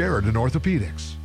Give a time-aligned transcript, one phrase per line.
[0.00, 1.19] Sheridan Orthopedics.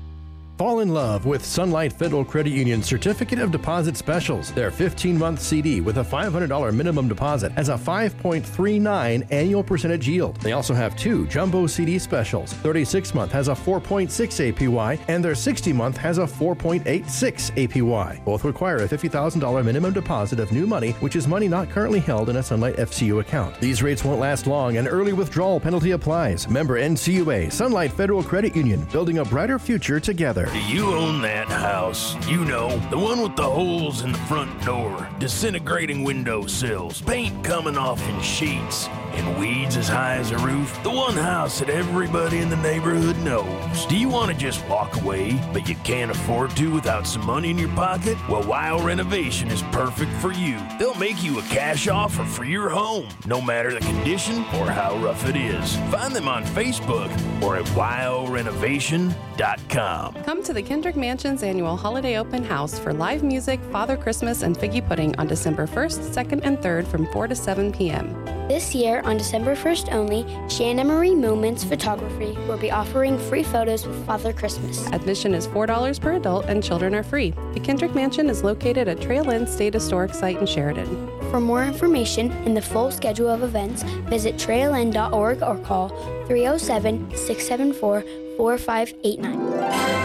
[0.58, 4.54] Fall in love with Sunlight Federal Credit Union Certificate of Deposit Specials.
[4.54, 10.38] Their 15 month CD with a $500 minimum deposit has a 5.39 annual percentage yield.
[10.38, 12.54] They also have two jumbo CD specials.
[12.54, 14.07] 36 month has a 4.6
[14.54, 18.24] APY, and their 60 month has a 4.86 APY.
[18.24, 22.30] Both require a $50,000 minimum deposit of new money, which is money not currently held
[22.30, 23.60] in a Sunlight FCU account.
[23.60, 26.48] These rates won't last long, and early withdrawal penalty applies.
[26.48, 30.45] Member NCUA, Sunlight Federal Credit Union, building a brighter future together.
[30.52, 32.15] Do you own that house?
[32.27, 37.43] You know, the one with the holes in the front door, disintegrating window sills, paint
[37.43, 40.77] coming off in sheets, and weeds as high as a roof?
[40.84, 43.85] The one house that everybody in the neighborhood knows.
[43.87, 47.49] Do you want to just walk away, but you can't afford to without some money
[47.49, 48.17] in your pocket?
[48.29, 50.59] Well, WILE Renovation is perfect for you.
[50.79, 54.95] They'll make you a cash offer for your home, no matter the condition or how
[54.98, 55.75] rough it is.
[55.91, 57.09] Find them on Facebook
[57.41, 60.13] or at wilerenovation.com.
[60.23, 64.58] Come to the Kendrick Mansion's annual holiday open house for live music, Father Christmas, and
[64.58, 68.26] Figgy Pudding on December 1st, 2nd, and 3rd from 4 to 7 p.m.
[68.48, 73.86] This year, on December 1st only, Shanna Marie Moments Photography will be offering free photos
[73.86, 74.88] with Father Christmas.
[74.92, 77.31] Admission is $4 per adult and children are free.
[77.54, 81.08] The Kendrick Mansion is located at Trail End State Historic Site in Sheridan.
[81.31, 85.90] For more information and the full schedule of events, visit trailend.org or call
[86.28, 88.04] 307 674
[88.38, 90.05] 4589.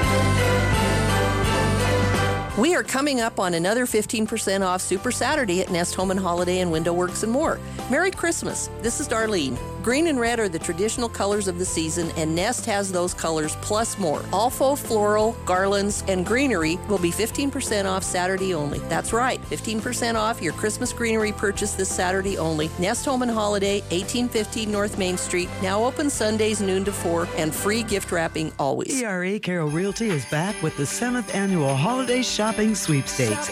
[2.61, 6.59] We are coming up on another 15% off Super Saturday at Nest Home and Holiday
[6.59, 7.59] and Window Works and more.
[7.91, 8.69] Merry Christmas.
[8.83, 9.57] This is Darlene.
[9.83, 13.57] Green and red are the traditional colors of the season, and Nest has those colors
[13.63, 14.23] plus more.
[14.31, 18.81] All faux floral, garlands, and greenery will be 15% off Saturday only.
[18.91, 22.69] That's right, 15% off your Christmas greenery purchase this Saturday only.
[22.79, 27.55] Nest Home and Holiday, 1815 North Main Street, now open Sundays noon to 4, and
[27.55, 29.01] free gift wrapping always.
[29.01, 33.49] ERA Carroll Realty is back with the 7th annual Holiday Shopping Sweepstakes.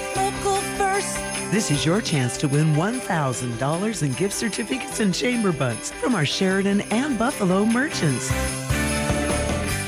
[1.51, 6.27] This is your chance to win $1,000 in gift certificates and chamber bucks from our
[6.27, 8.31] Sheridan and Buffalo merchants.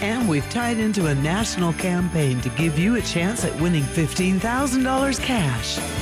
[0.03, 5.21] And we've tied into a national campaign to give you a chance at winning $15,000
[5.21, 6.00] cash.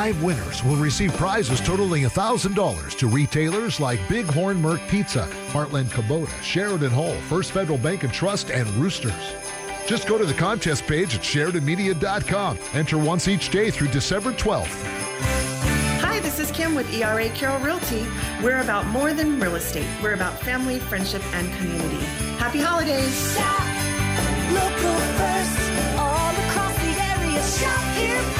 [0.00, 6.42] Five winners will receive prizes totaling $1,000 to retailers like Bighorn Merc Pizza, Heartland Kubota,
[6.42, 9.12] Sheridan Hall, First Federal Bank and Trust, and Roosters.
[9.86, 12.58] Just go to the contest page at SheridanMedia.com.
[12.72, 14.68] Enter once each day through December 12th.
[16.00, 18.06] Hi, this is Kim with ERA Carroll Realty.
[18.42, 19.86] We're about more than real estate.
[20.02, 22.02] We're about family, friendship, and community.
[22.38, 23.34] Happy holidays!
[23.34, 23.70] Shop
[24.54, 25.60] local first,
[25.98, 27.42] all across the area.
[27.42, 28.39] Shop here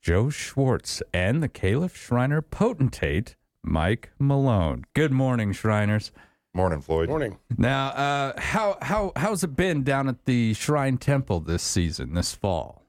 [0.00, 4.84] Joe Schwartz, and the Kalif Shriner potentate, Mike Malone.
[4.94, 6.10] Good morning, Shriners.
[6.54, 7.08] Morning, Floyd.
[7.10, 7.38] Morning.
[7.58, 12.34] Now, uh, how how how's it been down at the Shrine Temple this season, this
[12.34, 12.82] fall?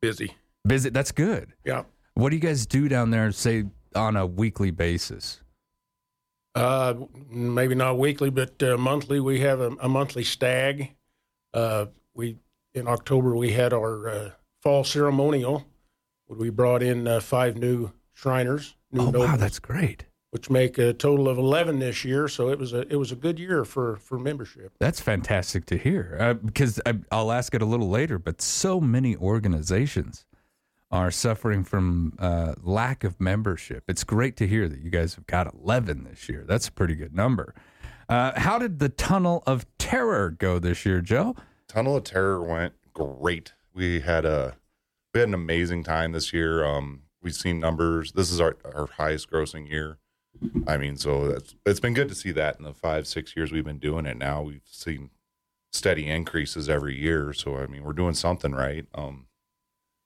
[0.00, 0.36] Busy.
[0.66, 0.88] Busy.
[0.90, 1.52] That's good.
[1.64, 1.82] Yeah.
[2.14, 3.64] What do you guys do down there, say
[3.94, 5.40] on a weekly basis?
[6.54, 6.94] Uh,
[7.28, 9.20] maybe not weekly, but uh, monthly.
[9.20, 10.94] We have a, a monthly stag.
[11.52, 12.38] Uh, we
[12.72, 14.30] in October we had our uh,
[14.62, 15.66] fall ceremonial.
[16.30, 18.76] We brought in uh, five new Shriners.
[18.92, 20.06] New Oh wow, that's great.
[20.30, 22.28] which make a total of eleven this year.
[22.28, 24.72] So it was a it was a good year for for membership.
[24.78, 26.16] That's fantastic to hear.
[26.20, 30.24] Uh, because I, I'll ask it a little later, but so many organizations
[30.92, 33.84] are suffering from uh, lack of membership.
[33.88, 36.44] It's great to hear that you guys have got 11 this year.
[36.48, 37.54] That's a pretty good number.
[38.08, 41.36] Uh, how did the Tunnel of Terror go this year, Joe?
[41.68, 43.52] Tunnel of Terror went great.
[43.72, 44.56] We had a
[45.12, 46.64] we had an amazing time this year.
[46.64, 48.12] Um, we've seen numbers.
[48.12, 49.98] This is our our highest grossing year.
[50.66, 53.52] I mean, so that's it's been good to see that in the five six years
[53.52, 54.16] we've been doing it.
[54.16, 55.10] Now we've seen
[55.72, 57.32] steady increases every year.
[57.32, 58.86] So I mean, we're doing something right.
[58.94, 59.26] Um,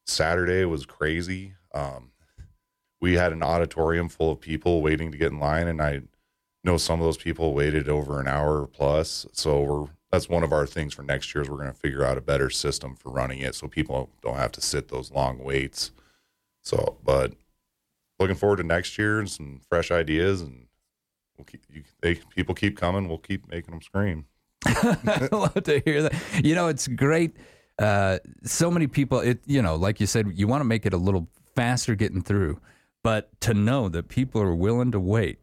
[0.07, 1.55] Saturday was crazy.
[1.75, 2.13] Um,
[3.01, 6.03] we had an auditorium full of people waiting to get in line, and I
[6.63, 9.27] know some of those people waited over an hour plus.
[9.33, 12.05] So we're that's one of our things for next year is we're going to figure
[12.05, 15.39] out a better system for running it so people don't have to sit those long
[15.43, 15.91] waits.
[16.63, 17.35] So, but
[18.19, 20.67] looking forward to next year and some fresh ideas and
[21.37, 23.09] we'll keep you, they people keep coming.
[23.09, 24.27] We'll keep making them scream.
[24.67, 26.15] I love to hear that.
[26.43, 27.37] You know, it's great.
[27.79, 30.93] Uh, so many people, it you know, like you said, you want to make it
[30.93, 32.61] a little faster getting through,
[33.03, 35.39] but to know that people are willing to wait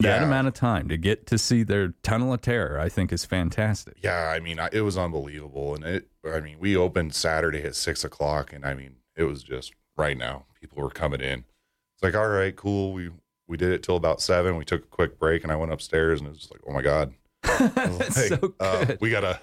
[0.00, 0.26] that Yeah.
[0.26, 3.96] amount of time to get to see their tunnel of terror, I think is fantastic.
[4.02, 6.08] Yeah, I mean, I, it was unbelievable, and it.
[6.30, 10.16] I mean, we opened Saturday at six o'clock, and I mean, it was just right
[10.16, 10.44] now.
[10.60, 11.40] People were coming in.
[11.94, 12.92] It's like, all right, cool.
[12.92, 13.10] We
[13.48, 14.56] we did it till about seven.
[14.56, 16.72] We took a quick break, and I went upstairs, and it was just like, oh
[16.72, 19.40] my god, That's like, so uh, we gotta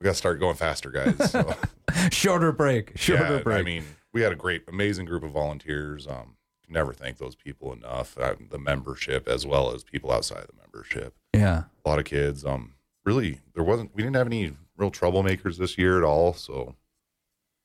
[0.00, 1.30] we gotta start going faster, guys.
[1.30, 1.54] So,
[2.10, 3.58] Shorter break, shorter yeah, break.
[3.60, 6.06] I mean, we had a great, amazing group of volunteers.
[6.06, 6.33] Um,
[6.64, 8.16] can never thank those people enough.
[8.18, 11.64] Uh, the membership, as well as people outside the membership yeah.
[11.84, 12.44] a lot of kids.
[12.44, 12.74] Um,
[13.04, 13.94] really, there wasn't.
[13.94, 16.32] We didn't have any real troublemakers this year at all.
[16.32, 16.74] So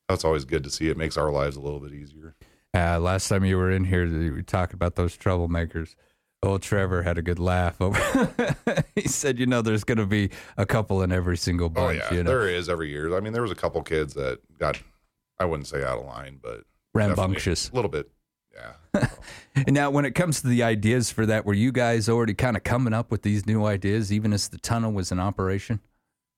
[0.08, 0.90] that's always good to see.
[0.90, 2.36] It makes our lives a little bit easier.
[2.74, 5.96] Uh, last time you were in here, we were talking about those troublemakers.
[6.42, 8.56] Old Trevor had a good laugh over.
[8.96, 12.00] he said, "You know, there's going to be a couple in every single Oh bunch."
[12.00, 13.16] yeah, you know, there is every year.
[13.16, 14.82] I mean, there was a couple kids that got,
[15.40, 16.62] I wouldn't say out of line, but
[16.94, 17.70] Rambunctious.
[17.72, 18.10] a little bit.
[18.54, 19.08] Yeah,
[19.56, 22.58] And now, when it comes to the ideas for that, were you guys already kind
[22.58, 25.80] of coming up with these new ideas, even as the tunnel was in operation?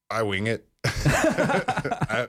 [0.09, 0.67] I wing it.
[0.85, 2.27] I,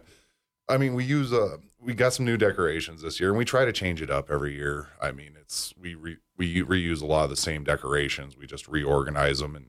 [0.69, 3.64] I mean, we use uh we got some new decorations this year, and we try
[3.64, 4.90] to change it up every year.
[5.00, 8.37] I mean, it's we re, we reuse a lot of the same decorations.
[8.37, 9.67] We just reorganize them, and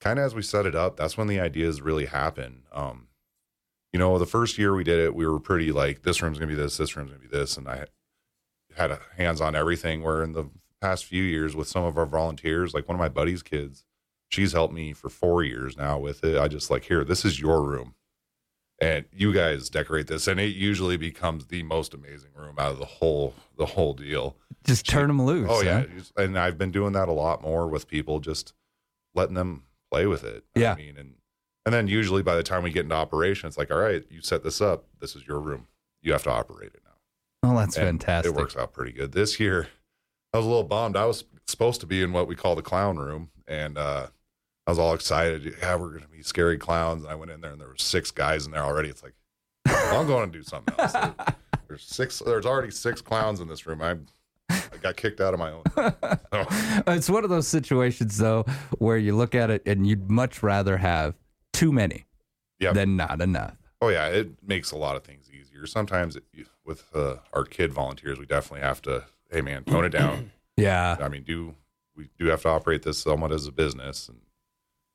[0.00, 2.64] kind of as we set it up, that's when the ideas really happen.
[2.72, 3.08] Um,
[3.92, 6.48] you know, the first year we did it, we were pretty like this room's gonna
[6.48, 7.86] be this, this room's gonna be this, and I
[8.78, 10.02] had a hands on everything.
[10.02, 10.48] Where in the
[10.80, 13.84] past few years, with some of our volunteers, like one of my buddy's kids,
[14.28, 16.38] she's helped me for four years now with it.
[16.38, 17.94] I just like here, this is your room,
[18.80, 22.78] and you guys decorate this, and it usually becomes the most amazing room out of
[22.78, 24.36] the whole the whole deal.
[24.64, 25.48] Just turn them loose.
[25.50, 26.22] Oh yeah, huh?
[26.22, 28.54] and I've been doing that a lot more with people, just
[29.14, 30.44] letting them play with it.
[30.54, 30.72] Yeah.
[30.72, 31.14] I mean, and
[31.66, 34.22] and then usually by the time we get into operation, it's like, all right, you
[34.22, 34.86] set this up.
[35.00, 35.66] This is your room.
[36.00, 36.82] You have to operate it.
[37.42, 38.32] Oh, that's And fantastic.
[38.32, 39.12] It works out pretty good.
[39.12, 39.68] This year,
[40.32, 40.96] I was a little bummed.
[40.96, 44.08] I was supposed to be in what we call the clown room, and uh,
[44.66, 45.54] I was all excited.
[45.60, 47.02] Yeah, we're going to be scary clowns.
[47.04, 48.88] And I went in there, and there were six guys in there already.
[48.88, 49.14] It's like,
[49.66, 50.92] well, I'm going to do something else.
[50.92, 51.14] There-
[51.68, 52.20] there's six.
[52.20, 53.82] There's already six clowns in this room.
[53.82, 53.96] I,
[54.48, 55.62] I got kicked out of my own.
[56.32, 56.46] So,
[56.94, 58.44] It's one of those situations, though,
[58.78, 61.14] where you look at it and you'd much rather have
[61.52, 62.06] too many
[62.60, 62.74] Yep.
[62.74, 63.54] than not enough.
[63.82, 65.66] oh yeah, it makes a lot of things easier.
[65.66, 66.24] Sometimes it,
[66.68, 69.04] with uh, our kid volunteers, we definitely have to.
[69.30, 70.30] Hey man, tone it down.
[70.56, 70.96] Yeah.
[71.00, 71.54] I mean, do
[71.94, 74.18] we do have to operate this somewhat as a business, and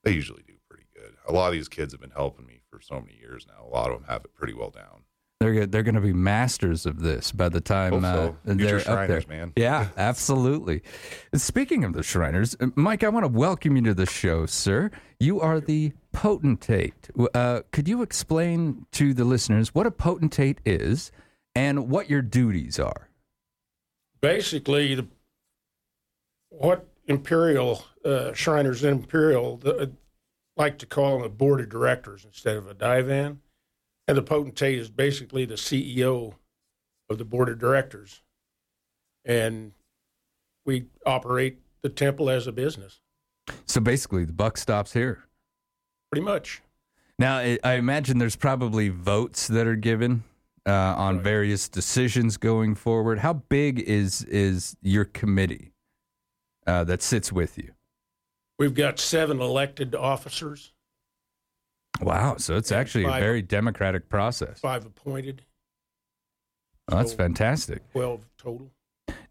[0.03, 1.13] they usually do pretty good.
[1.25, 3.65] A lot of these kids have been helping me for so many years now.
[3.65, 5.03] A lot of them have it pretty well down.
[5.39, 9.07] They're they're going to be masters of this by the time Hope uh, they're up
[9.07, 9.23] there.
[9.29, 9.53] Man.
[9.55, 10.81] Yeah, absolutely.
[11.33, 14.91] Speaking of the Shriners, uh, Mike, I want to welcome you to the show, sir.
[15.17, 17.09] You are the potentate.
[17.33, 21.13] Uh, could you explain to the listeners what a potentate is
[21.55, 23.09] and what your duties are?
[24.23, 25.05] basically the,
[26.47, 29.91] what imperial uh, shriners imperial the,
[30.55, 33.41] like to call them a board of directors instead of a divan.
[34.07, 36.35] And the potentate is basically the ceo
[37.09, 38.21] of the board of directors.
[39.25, 39.73] And
[40.65, 43.01] we operate the temple as a business.
[43.65, 45.23] So basically, the buck stops here.
[46.11, 46.61] pretty much.
[47.19, 50.23] Now, I I imagine there's probably votes that are given
[50.65, 53.19] uh, on various decisions going forward.
[53.19, 55.73] How big is is your committee
[56.67, 57.71] uh, that sits with you?
[58.59, 60.71] we've got seven elected officers
[62.01, 64.59] Wow, so it's actually a very democratic process.
[64.59, 65.43] five appointed
[66.91, 67.89] Oh, that's So- fantastic.
[67.91, 68.71] 12 total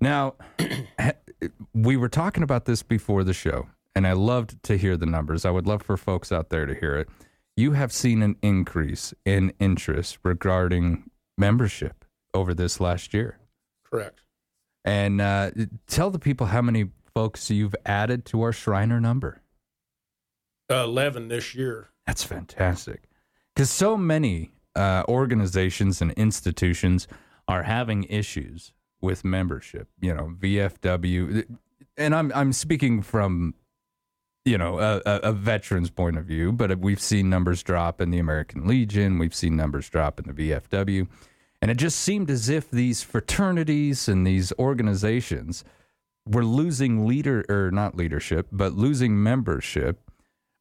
[0.00, 0.34] Now,
[1.74, 5.44] we were talking about this before the show, and I loved to hear the numbers.
[5.44, 7.08] I would love for folks out there to hear it.
[7.56, 13.38] You have seen an increase in interest regarding membership over this last year.
[13.84, 14.20] correct
[14.84, 15.50] And uh,
[15.86, 19.42] tell the people how many folks you've added to our Shriner number.
[20.70, 23.04] uh, 11 this year That's fantastic.
[23.54, 27.06] Because so many uh, organizations and institutions
[27.48, 28.72] are having issues
[29.02, 29.88] with membership.
[30.00, 31.44] You know, VFW,
[31.98, 33.54] and I'm I'm speaking from
[34.44, 38.18] you know a, a, veteran's point of view, but we've seen numbers drop in the
[38.18, 39.18] American Legion.
[39.18, 41.06] We've seen numbers drop in the VFW,
[41.60, 45.64] and it just seemed as if these fraternities and these organizations
[46.26, 50.10] were losing leader or not leadership, but losing membership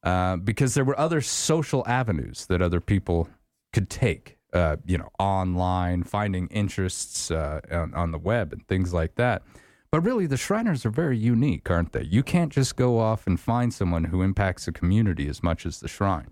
[0.04, 3.28] uh, because there were other social avenues that other people
[3.74, 4.38] could take.
[4.54, 9.44] Uh, you know, online, finding interests uh, on, on the web and things like that.
[9.92, 12.04] But really, the Shriners are very unique, aren't they?
[12.04, 15.82] You can't just go off and find someone who impacts the community as much as
[15.82, 16.32] the Shrine.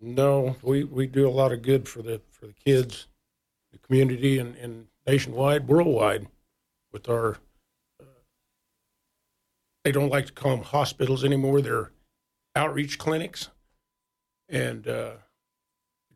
[0.00, 3.06] No, we, we do a lot of good for the for the kids,
[3.72, 6.26] the community, and, and nationwide, worldwide,
[6.90, 7.36] with our.
[8.00, 8.06] Uh,
[9.84, 11.60] they don't like to call them hospitals anymore.
[11.60, 11.92] They're
[12.56, 13.50] outreach clinics,
[14.48, 15.12] and uh,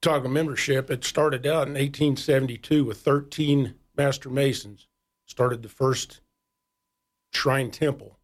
[0.01, 0.91] talking membership.
[0.91, 4.89] It started out in 1872 with 13 master masons.
[5.27, 6.21] Started the first
[7.33, 8.19] shrine temple,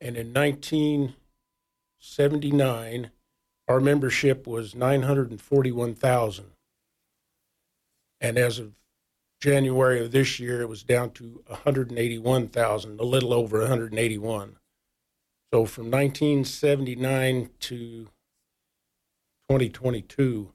[0.00, 3.10] and in 1979
[3.68, 6.46] our membership was 941,000.
[8.20, 8.72] And as of
[9.40, 14.56] January of this year, it was down to 181,000, a little over 181.
[15.52, 18.08] So from 1979 to
[19.48, 20.52] 2022,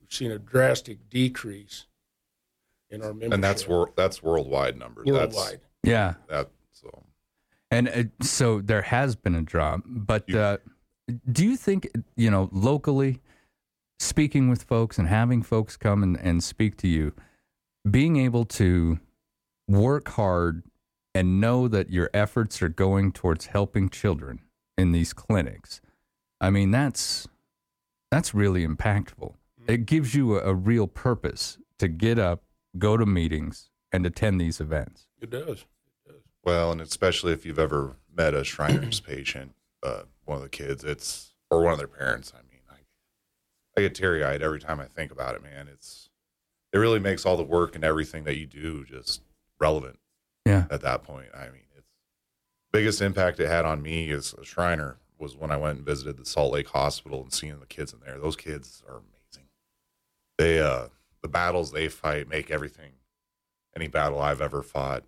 [0.00, 1.86] we've seen a drastic decrease
[2.90, 3.32] in our membership.
[3.32, 5.06] And that's wor- that's worldwide numbers.
[5.06, 5.60] Worldwide.
[5.82, 6.14] Yeah.
[6.28, 6.50] That
[6.84, 7.02] so.
[7.70, 10.58] And uh, so there has been a drop, but uh,
[11.30, 13.20] do you think you know locally,
[13.98, 17.12] speaking with folks and having folks come and, and speak to you,
[17.90, 19.00] being able to
[19.66, 20.62] work hard
[21.14, 24.40] and know that your efforts are going towards helping children
[24.76, 25.80] in these clinics,
[26.40, 27.26] I mean that's
[28.10, 29.34] that's really impactful.
[29.66, 32.42] It gives you a, a real purpose to get up,
[32.78, 35.06] go to meetings, and attend these events.
[35.20, 35.64] It does.
[36.44, 40.84] Well, and especially if you've ever met a Shriners patient, uh, one of the kids,
[40.84, 42.32] it's or one of their parents.
[42.34, 42.76] I mean, I,
[43.76, 45.68] I get teary eyed every time I think about it, man.
[45.68, 46.10] It's
[46.72, 49.22] it really makes all the work and everything that you do just
[49.60, 49.98] relevant.
[50.44, 50.64] Yeah.
[50.70, 51.88] At that point, I mean, it's
[52.72, 56.18] biggest impact it had on me as a Shriner was when I went and visited
[56.18, 58.18] the Salt Lake Hospital and seeing the kids in there.
[58.18, 59.48] Those kids are amazing.
[60.36, 60.88] They uh
[61.22, 62.92] the battles they fight make everything
[63.74, 65.04] any battle I've ever fought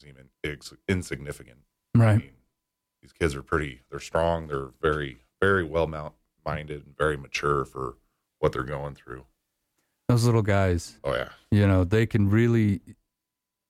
[0.00, 1.58] seem in, ins- insignificant.
[1.94, 2.32] Right.
[3.02, 3.82] These kids are pretty.
[3.90, 4.48] They're strong.
[4.48, 6.14] They're very, very well mount-
[6.44, 7.96] minded and very mature for
[8.38, 9.24] what they're going through.
[10.08, 10.98] Those little guys.
[11.04, 11.28] Oh yeah.
[11.50, 12.80] You know, they can really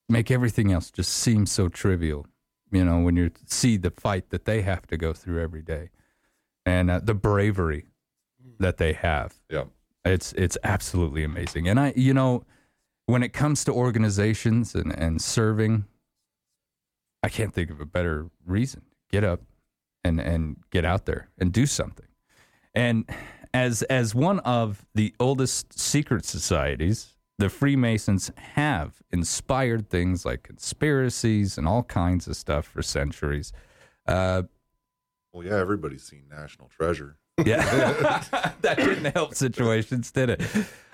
[0.09, 2.27] make everything else just seem so trivial.
[2.71, 5.91] You know, when you see the fight that they have to go through every day,
[6.67, 7.87] and uh, the bravery
[8.59, 9.35] that they have.
[9.51, 9.65] Yeah.
[10.05, 11.69] It's it's absolutely amazing.
[11.69, 12.45] And I, you know,
[13.07, 15.87] when it comes to organizations and and serving,
[17.29, 18.81] I can't think of a better reason.
[19.11, 19.43] Get up
[20.03, 22.07] and and get out there and do something.
[22.75, 23.05] And
[23.53, 31.59] as as one of the oldest secret societies, the Freemasons have inspired things like conspiracies
[31.59, 33.53] and all kinds of stuff for centuries.
[34.07, 34.45] Uh,
[35.35, 35.57] Well, yeah.
[35.57, 37.18] Everybody's seen National Treasure.
[37.45, 38.23] Yeah,
[38.61, 40.43] that didn't help situations, did it?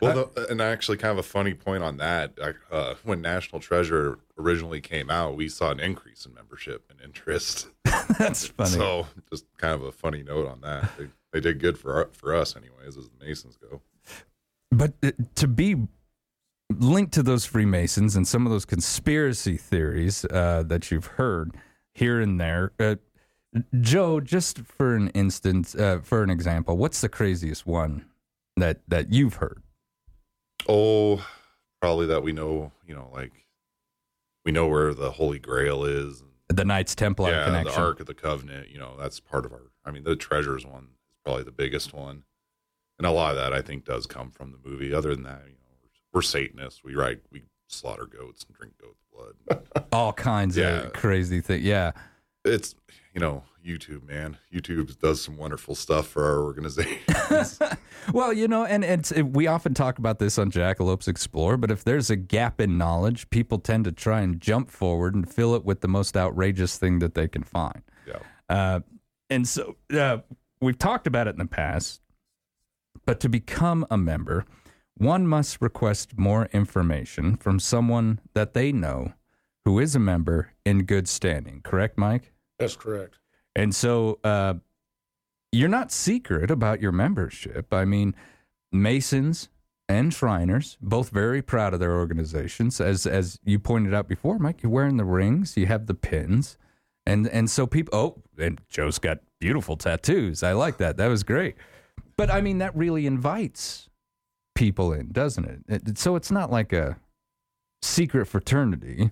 [0.00, 2.32] Well, the, and actually, kind of a funny point on that.
[2.70, 7.68] Uh, when National Treasure originally came out, we saw an increase in membership and interest.
[8.18, 8.70] That's funny.
[8.70, 10.90] So, just kind of a funny note on that.
[10.98, 13.80] They, they did good for our, for us, anyways, as the Masons go.
[14.70, 15.76] But uh, to be
[16.70, 21.54] linked to those Freemasons and some of those conspiracy theories uh, that you've heard
[21.94, 22.96] here and there, uh,
[23.80, 28.04] Joe, just for an instance, uh, for an example, what's the craziest one
[28.56, 29.62] that that you've heard?
[30.68, 31.24] Oh,
[31.80, 33.32] probably that we know, you know, like
[34.44, 36.22] we know where the Holy Grail is.
[36.48, 37.72] The Knights Templar yeah, connection.
[37.74, 38.70] the Ark of the Covenant.
[38.70, 39.62] You know, that's part of our.
[39.84, 42.24] I mean, the treasures one is probably the biggest one,
[42.98, 44.92] and a lot of that I think does come from the movie.
[44.92, 45.76] Other than that, you know,
[46.12, 46.82] we're, we're Satanists.
[46.84, 49.86] We write, we slaughter goats and drink goat's blood.
[49.92, 50.82] All kinds Yeah.
[50.84, 51.62] of crazy things.
[51.62, 51.92] Yeah.
[52.44, 52.74] It's
[53.14, 54.38] you know YouTube, man.
[54.52, 56.98] YouTube does some wonderful stuff for our organization.
[58.12, 61.70] Well, you know, and it's it, we often talk about this on Jackalopes Explore, but
[61.70, 65.54] if there's a gap in knowledge, people tend to try and jump forward and fill
[65.54, 67.82] it with the most outrageous thing that they can find.
[68.06, 68.18] Yeah.
[68.48, 68.80] Uh,
[69.30, 70.18] and so uh,
[70.60, 72.02] we've talked about it in the past,
[73.06, 74.44] but to become a member,
[74.96, 79.14] one must request more information from someone that they know
[79.64, 81.62] who is a member in good standing.
[81.62, 82.33] Correct, Mike?
[82.64, 83.18] That's correct.
[83.54, 84.54] And so uh,
[85.52, 87.72] you're not secret about your membership.
[87.72, 88.14] I mean,
[88.72, 89.48] Masons
[89.88, 92.80] and Shriners, both very proud of their organizations.
[92.80, 96.56] As as you pointed out before, Mike, you're wearing the rings, you have the pins,
[97.06, 97.98] and and so people.
[97.98, 100.42] Oh, and Joe's got beautiful tattoos.
[100.42, 100.96] I like that.
[100.96, 101.56] That was great.
[102.16, 103.90] But I mean, that really invites
[104.54, 105.60] people in, doesn't it?
[105.68, 106.96] it so it's not like a
[107.82, 109.10] secret fraternity.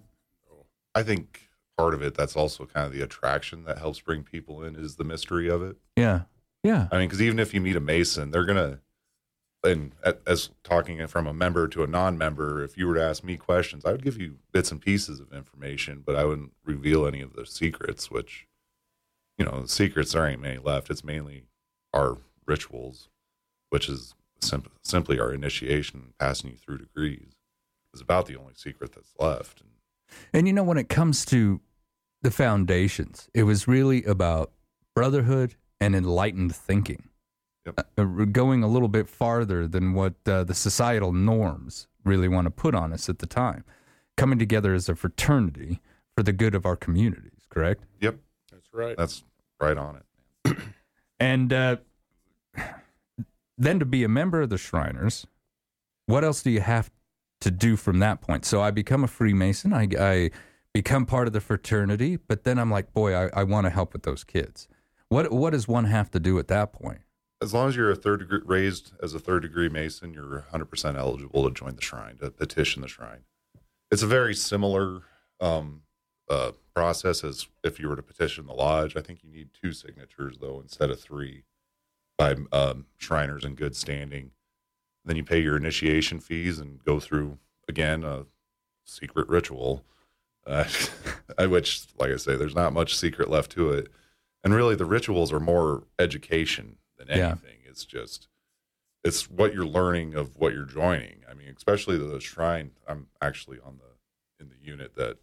[0.94, 1.41] I think
[1.76, 4.96] part of it that's also kind of the attraction that helps bring people in is
[4.96, 5.76] the mystery of it.
[5.96, 6.22] Yeah.
[6.62, 6.88] Yeah.
[6.92, 8.80] I mean, because even if you meet a Mason, they're gonna.
[9.64, 9.92] And
[10.26, 13.84] as talking from a member to a non-member, if you were to ask me questions,
[13.84, 17.34] I would give you bits and pieces of information, but I wouldn't reveal any of
[17.34, 18.10] the secrets.
[18.10, 18.48] Which,
[19.38, 20.90] you know, the secrets there ain't many left.
[20.90, 21.44] It's mainly
[21.94, 23.08] our rituals,
[23.70, 27.36] which is sim- simply our initiation, passing you through degrees,
[27.94, 29.60] is about the only secret that's left.
[29.60, 29.70] And
[30.34, 31.60] you know, when it comes to
[32.22, 34.52] the foundations, it was really about
[34.94, 37.08] brotherhood and enlightened thinking.
[37.64, 42.44] Uh, uh, going a little bit farther than what uh, the societal norms really want
[42.46, 43.64] to put on us at the time.
[44.16, 45.80] Coming together as a fraternity
[46.16, 47.84] for the good of our communities, correct?
[48.00, 48.16] Yep,
[48.50, 48.96] That's right.
[48.96, 49.22] that's
[49.60, 49.96] right on
[50.44, 50.56] it.
[51.20, 51.76] And uh,
[53.56, 55.24] then to be a member of the Shriners,
[56.06, 56.90] what else do you have
[57.42, 58.44] to do from that point?
[58.44, 60.30] So I become a Freemason, I, I
[60.72, 63.92] become part of the fraternity, but then I'm like, boy, I, I want to help
[63.92, 64.68] with those kids.
[65.08, 67.02] What what does one have to do at that point?
[67.42, 70.96] as long as you're a third degree raised as a third degree mason you're 100%
[70.96, 73.24] eligible to join the shrine to petition the shrine
[73.90, 75.02] it's a very similar
[75.40, 75.82] um,
[76.30, 79.72] uh, process as if you were to petition the lodge i think you need two
[79.72, 81.42] signatures though instead of three
[82.16, 84.30] by um, shriners in good standing
[85.04, 88.24] then you pay your initiation fees and go through again a
[88.84, 89.84] secret ritual
[90.46, 90.64] uh,
[91.46, 93.88] which like i say there's not much secret left to it
[94.44, 97.28] and really the rituals are more education than Yeah.
[97.30, 97.58] anything.
[97.64, 98.28] It's just
[99.04, 101.22] it's what you're learning of what you're joining.
[101.30, 102.72] I mean, especially the shrine.
[102.88, 105.18] I'm actually on the in the unit that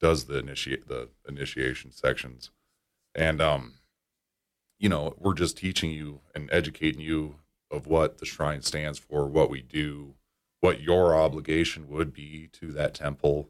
[0.00, 2.50] does the initiate the initiation sections,
[3.14, 3.74] and um,
[4.78, 7.36] you know, we're just teaching you and educating you
[7.70, 10.14] of what the shrine stands for, what we do,
[10.60, 13.48] what your obligation would be to that temple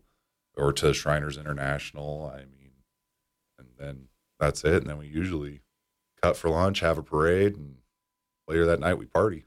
[0.57, 2.31] or to Shriners International.
[2.33, 2.73] I mean,
[3.59, 4.09] and then
[4.39, 4.83] that's it.
[4.83, 5.61] And then we usually
[6.23, 7.77] cut for lunch, have a parade, and
[8.47, 9.45] later that night we party.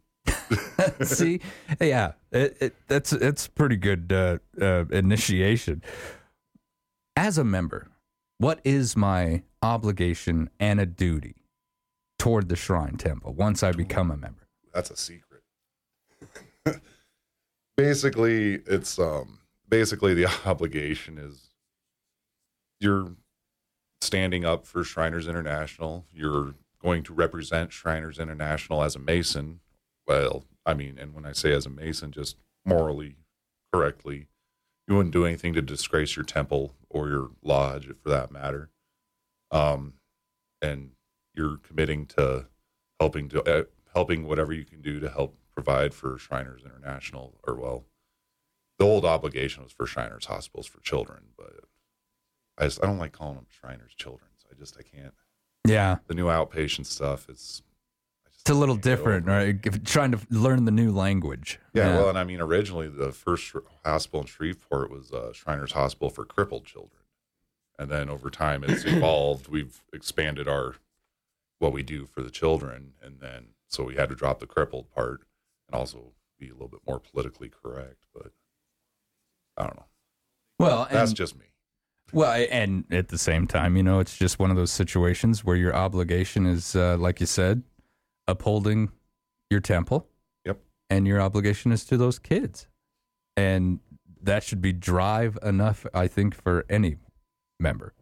[1.04, 1.40] See,
[1.80, 5.84] yeah, it, it, that's it's pretty good uh, uh, initiation.
[7.16, 7.90] As a member,
[8.38, 11.36] what is my obligation and a duty
[12.18, 14.43] toward the Shrine Temple once I become a member?
[14.74, 15.42] That's a secret.
[17.78, 21.50] basically, it's um basically the obligation is
[22.80, 23.16] you're
[24.02, 26.06] standing up for Shriners International.
[26.14, 29.62] You're going to represent Shriners International as a Mason.
[30.06, 33.16] Well, I mean, and when I say as a Mason, just morally
[33.72, 34.28] correctly,
[34.88, 38.70] you wouldn't do anything to disgrace your temple or your lodge, for that matter.
[39.50, 39.94] Um,
[40.62, 40.92] and
[41.34, 42.48] you're committing to
[43.00, 47.56] helping to uh, helping whatever you can do to help provide for Shriners International, or
[47.56, 47.86] well,
[48.80, 51.54] the old obligation was for Shriners Hospitals for Children, but
[52.58, 54.30] I just I don't like calling them Shriners Children.
[54.38, 55.14] So I just I can't.
[55.66, 57.62] Yeah, The new outpatient stuff is
[58.42, 59.56] it's a little different, right?
[59.64, 61.60] If- Trying to learn the new language.
[61.74, 66.10] yeah, Well, and I mean, originally the first hospital in Shreveport was uh, Shriners Hospital
[66.10, 67.04] for crippled children,
[67.80, 69.48] and then over time it's evolved.
[69.48, 70.76] We've expanded our
[71.60, 74.90] what we do for the children, and then so we had to drop the crippled
[74.92, 75.22] part
[75.68, 78.06] and also be a little bit more politically correct.
[78.14, 78.32] But
[79.58, 79.86] I don't know.
[80.60, 81.46] Well, that's and- just me.
[82.12, 85.56] Well, and at the same time, you know, it's just one of those situations where
[85.56, 87.64] your obligation is, uh, like you said,
[88.28, 88.92] upholding
[89.50, 90.08] your temple.
[90.46, 90.60] Yep.
[90.92, 92.68] And your obligation is to those kids.
[93.36, 93.80] And
[94.22, 96.98] that should be drive enough, I think, for any
[97.60, 97.96] member.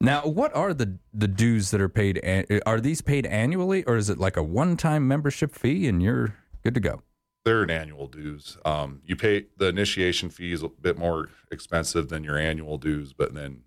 [0.00, 2.20] Now, what are the, the dues that are paid?
[2.64, 6.36] Are these paid annually or is it like a one time membership fee and you're
[6.62, 7.02] good to go?
[7.44, 8.58] They're an annual dues.
[8.64, 13.12] Um, you pay the initiation fee is a bit more expensive than your annual dues,
[13.12, 13.62] but then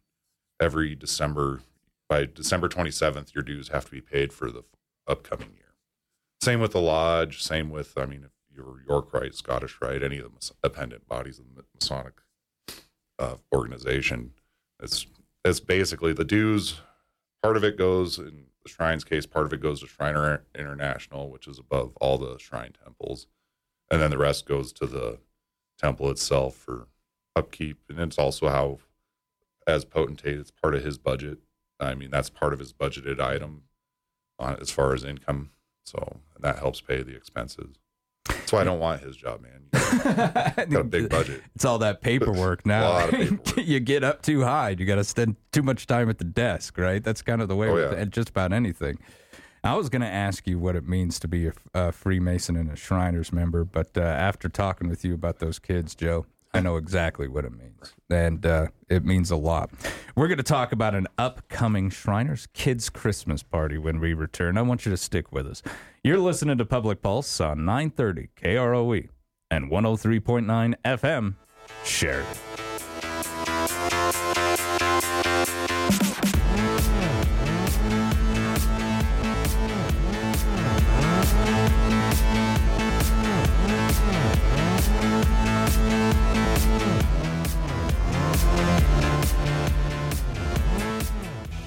[0.62, 1.62] every December,
[2.08, 4.64] by December 27th, your dues have to be paid for the
[5.08, 5.74] upcoming year.
[6.42, 7.42] Same with the lodge.
[7.42, 11.40] Same with, I mean, if you're York Rite, Scottish Rite, any of the appendant bodies
[11.40, 12.14] of the Masonic
[13.20, 14.32] uh, organization,
[14.82, 15.08] it's
[15.44, 16.82] it's basically the dues.
[17.44, 19.26] Part of it goes in the Shrine's case.
[19.26, 23.28] Part of it goes to Shriner International, which is above all the Shrine temples
[23.92, 25.20] and then the rest goes to the
[25.78, 26.88] temple itself for
[27.36, 28.80] upkeep and it's also how
[29.68, 31.38] as potentate it's part of his budget
[31.80, 33.64] i mean that's part of his budgeted item
[34.40, 35.52] on as far as income
[35.86, 37.78] so that helps pay the expenses
[38.26, 39.52] that's why i don't want his job man
[40.70, 42.90] got a big budget It's all that paperwork now.
[42.90, 44.70] lot of you get up too high.
[44.78, 47.02] You got to spend too much time at the desk, right?
[47.02, 48.04] That's kind of the way Oh, with yeah.
[48.06, 49.00] just about anything.
[49.64, 52.70] I was going to ask you what it means to be a, a Freemason and
[52.70, 56.76] a Shriners member, but uh, after talking with you about those kids, Joe, I know
[56.76, 59.72] exactly what it means, and uh, it means a lot.
[60.16, 64.58] We're going to talk about an upcoming Shriners Kids Christmas party when we return.
[64.58, 65.64] I want you to stick with us.
[66.04, 69.08] You're listening to Public Pulse on 930 KROE
[69.50, 71.36] and 103.9 FM.
[71.86, 72.51] Sheridan.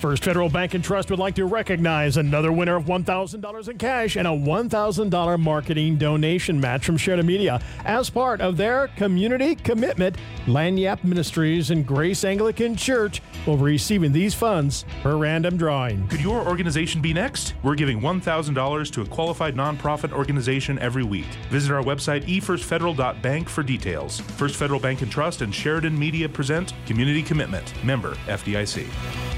[0.04, 4.16] First Federal Bank and Trust would like to recognize another winner of $1,000 in cash
[4.16, 10.18] and a $1,000 marketing donation match from Sheridan Media as part of their community commitment.
[10.44, 16.06] Lanyap Ministries and Grace Anglican Church will be receiving these funds per random drawing.
[16.08, 17.54] Could your organization be next?
[17.62, 21.28] We're giving $1,000 to a qualified nonprofit organization every week.
[21.48, 24.20] Visit our website efirstfederal.bank for details.
[24.20, 27.72] First Federal Bank and Trust and Sheridan Media present Community Commitment.
[27.82, 29.33] Member FDIC.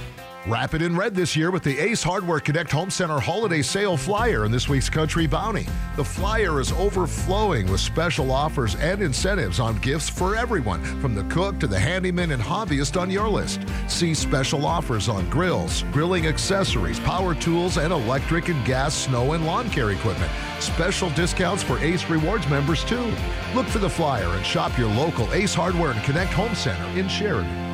[0.48, 3.96] Wrap it in red this year with the Ace Hardware Connect Home Center Holiday Sale
[3.96, 5.66] Flyer in this week's Country Bounty.
[5.96, 11.24] The flyer is overflowing with special offers and incentives on gifts for everyone, from the
[11.24, 13.62] cook to the handyman and hobbyist on your list.
[13.88, 19.44] See special offers on grills, grilling accessories, power tools, and electric and gas, snow, and
[19.44, 20.30] lawn care equipment.
[20.61, 23.12] Special discounts for Ace Rewards members, too.
[23.52, 27.09] Look for the flyer and shop your local Ace Hardware and Connect Home Center in
[27.09, 27.65] Sheridan.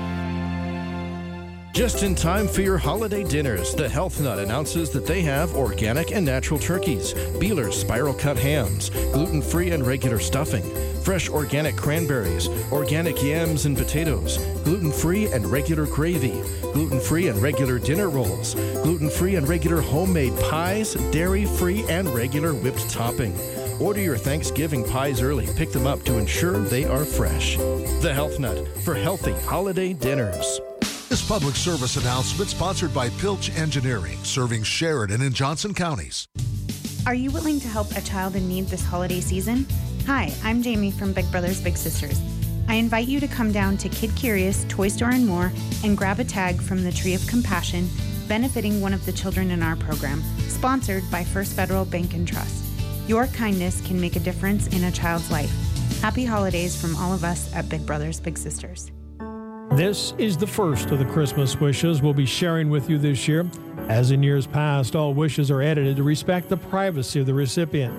[1.72, 6.12] Just in time for your holiday dinners, the Health Nut announces that they have organic
[6.12, 10.62] and natural turkeys, Beeler's spiral cut hams, gluten free and regular stuffing,
[11.02, 17.40] fresh organic cranberries, organic yams and potatoes, gluten free and regular gravy, gluten free and
[17.40, 23.34] regular dinner rolls, gluten free and regular homemade pies, dairy free and regular whipped topping.
[23.80, 25.48] Order your Thanksgiving pies early.
[25.56, 27.56] Pick them up to ensure they are fresh.
[27.56, 30.60] The Health Nut for healthy holiday dinners.
[31.22, 36.26] This public service announcement sponsored by Pilch Engineering, serving Sheridan and Johnson counties.
[37.06, 39.64] Are you willing to help a child in need this holiday season?
[40.06, 42.20] Hi, I'm Jamie from Big Brothers Big Sisters.
[42.66, 45.52] I invite you to come down to Kid Curious, Toy Store and more
[45.84, 47.88] and grab a tag from the Tree of Compassion,
[48.26, 52.64] benefiting one of the children in our program, sponsored by First Federal Bank and Trust.
[53.06, 55.52] Your kindness can make a difference in a child's life.
[56.00, 58.90] Happy holidays from all of us at Big Brothers Big Sisters.
[59.76, 63.46] This is the first of the Christmas wishes we'll be sharing with you this year.
[63.88, 67.94] As in years past, all wishes are edited to respect the privacy of the recipient.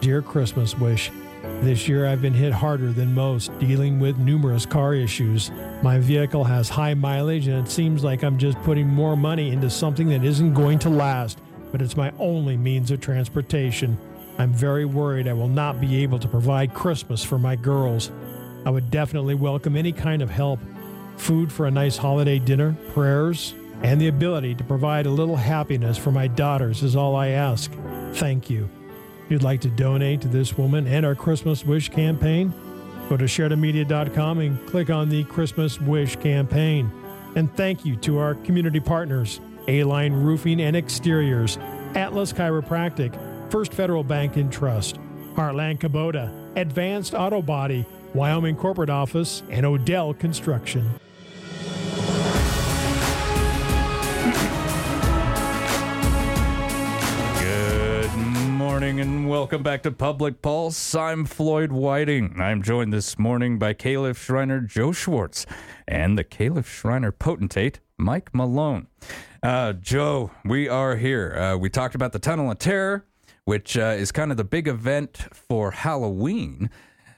[0.00, 1.10] Dear Christmas wish,
[1.60, 5.50] this year I've been hit harder than most, dealing with numerous car issues.
[5.82, 9.68] My vehicle has high mileage, and it seems like I'm just putting more money into
[9.68, 11.38] something that isn't going to last,
[11.72, 13.98] but it's my only means of transportation.
[14.38, 18.10] I'm very worried I will not be able to provide Christmas for my girls.
[18.64, 20.58] I would definitely welcome any kind of help
[21.18, 25.96] food for a nice holiday dinner, prayers, and the ability to provide a little happiness
[25.96, 27.70] for my daughters is all I ask.
[28.14, 28.68] Thank you.
[29.24, 32.52] If you'd like to donate to this woman and our Christmas Wish campaign,
[33.08, 36.90] go to SheridanMedia.com and click on the Christmas Wish campaign.
[37.36, 41.58] And thank you to our community partners, A-Line Roofing and Exteriors,
[41.94, 43.16] Atlas Chiropractic,
[43.50, 44.98] First Federal Bank and Trust,
[45.34, 50.90] Heartland Kubota, Advanced Auto Body, Wyoming Corporate Office, and Odell Construction.
[58.88, 60.94] Morning and welcome back to Public Pulse.
[60.94, 62.40] I'm Floyd Whiting.
[62.40, 65.44] I'm joined this morning by Kalif Shriner Joe Schwartz
[65.86, 68.86] and the Kalif Shriner potentate Mike Malone.
[69.42, 71.36] Uh, Joe, we are here.
[71.36, 73.04] Uh, we talked about the Tunnel of Terror,
[73.44, 76.70] which uh, is kind of the big event for Halloween.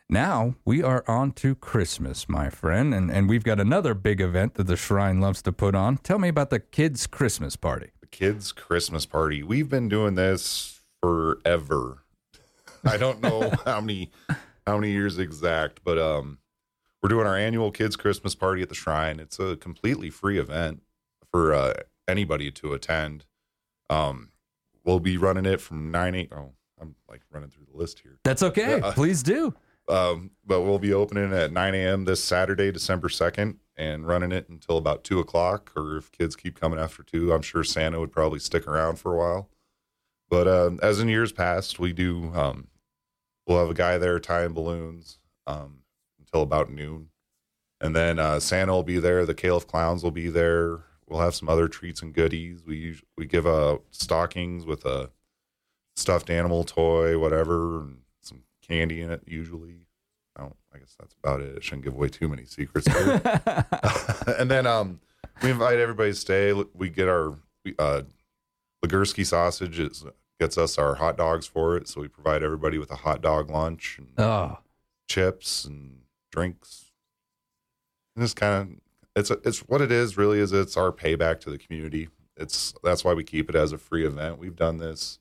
[0.09, 4.55] Now we are on to Christmas, my friend, and, and we've got another big event
[4.55, 5.99] that the Shrine loves to put on.
[5.99, 7.93] Tell me about the kids' Christmas party.
[8.01, 9.45] The kids' Christmas party.
[9.45, 12.05] We've been doing this forever.
[12.85, 14.11] I don't know how many
[14.67, 16.39] how many years exact, but um,
[17.03, 19.21] we're doing our annual kids' Christmas party at the Shrine.
[19.21, 20.83] It's a completely free event
[21.31, 21.75] for uh,
[22.09, 23.25] anybody to attend.
[23.89, 24.31] Um,
[24.85, 26.33] we'll be running it from nine eight.
[26.33, 28.19] Oh, I'm like running through the list here.
[28.25, 28.81] That's okay.
[28.81, 29.55] Uh, Please do.
[29.89, 32.05] Um, but we'll be opening at 9 a.m.
[32.05, 35.73] this Saturday, December 2nd, and running it until about 2 o'clock.
[35.77, 39.15] Or if kids keep coming after 2, I'm sure Santa would probably stick around for
[39.15, 39.49] a while.
[40.31, 42.69] But um, as in years past, we do, um,
[43.47, 45.81] we'll have a guy there tying balloons um,
[46.21, 47.09] until about noon.
[47.81, 49.27] And then uh, Santa will be there.
[49.27, 50.85] The Kalif Clowns will be there.
[51.09, 52.63] We'll have some other treats and goodies.
[52.65, 55.11] We we give uh, stockings with a
[55.97, 59.87] stuffed animal toy, whatever, and some candy in it usually.
[60.39, 61.57] Oh, I guess that's about it.
[61.57, 62.87] I shouldn't give away too many secrets.
[64.39, 65.01] and then um,
[65.43, 66.53] we invite everybody to stay.
[66.75, 67.35] We get our
[67.79, 68.03] uh,
[68.85, 70.05] Legerski sausage is,
[70.41, 73.51] gets us our hot dogs for it, so we provide everybody with a hot dog
[73.51, 74.59] lunch and Oh,
[75.09, 76.01] chips and
[76.33, 76.91] drinks.
[78.17, 78.81] And it's kind of
[79.15, 80.17] it's it's what it is.
[80.17, 82.09] Really, is it's our payback to the community.
[82.37, 84.39] It's that's why we keep it as a free event.
[84.39, 85.21] We've done this,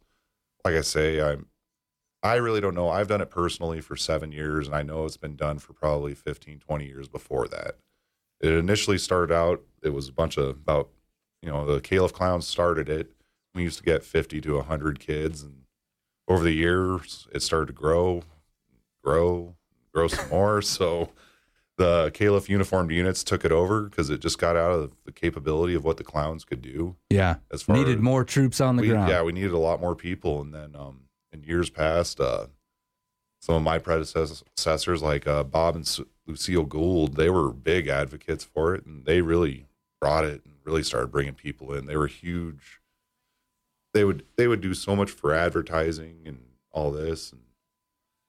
[0.65, 1.47] like I say, I'm.
[2.21, 2.89] I really don't know.
[2.89, 6.13] I've done it personally for seven years, and I know it's been done for probably
[6.13, 7.77] 15, 20 years before that.
[8.41, 10.89] It initially started out, it was a bunch of about,
[11.41, 13.13] you know, the Kalif Clowns started it.
[13.55, 15.63] We used to get 50 to 100 kids, and
[16.27, 18.21] over the years, it started to grow,
[19.03, 19.55] grow,
[19.93, 20.61] grow some more.
[20.61, 21.09] So
[21.77, 25.73] the Kalif uniformed units took it over because it just got out of the capability
[25.73, 26.95] of what the clowns could do.
[27.09, 27.37] yeah.
[27.51, 29.09] As far Needed as- more troops on the we, ground.
[29.09, 30.41] Yeah, we needed a lot more people.
[30.41, 31.01] And then um,
[31.33, 32.47] in years past, uh,
[33.41, 38.43] some of my predecessors, like uh, Bob and Su- Lucille Gould, they were big advocates
[38.43, 39.65] for it, and they really
[40.01, 41.85] brought it and really started bringing people in.
[41.87, 42.78] They were huge.
[43.93, 46.39] They would they would do so much for advertising and
[46.71, 47.41] all this, and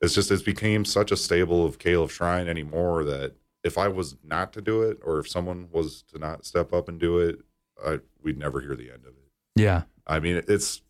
[0.01, 4.17] it's just it's became such a stable of Kalif Shrine anymore that if I was
[4.25, 7.41] not to do it, or if someone was to not step up and do it,
[7.85, 9.31] I, we'd never hear the end of it.
[9.55, 9.83] Yeah.
[10.07, 10.83] I mean, it's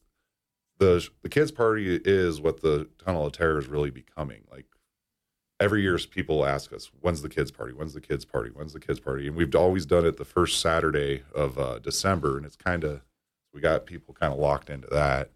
[0.78, 4.42] the the kids party is what the Tunnel of Terror is really becoming.
[4.50, 4.66] Like
[5.60, 7.72] every year, people ask us, "When's the kids party?
[7.72, 8.50] When's the kids party?
[8.50, 12.36] When's the kids party?" And we've always done it the first Saturday of uh, December,
[12.36, 13.02] and it's kind of
[13.52, 15.30] we got people kind of locked into that.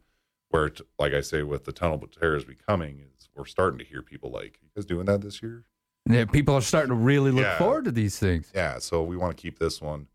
[0.51, 3.79] Where, t- like I say, with the Tunnel of Terror is becoming is we're starting
[3.79, 5.65] to hear people like, "You guys doing that this year?"
[6.09, 7.59] Yeah, people are starting to really look Yeah.
[7.59, 8.53] forward to these things.
[8.55, 10.07] Yeah, so we want to keep this one.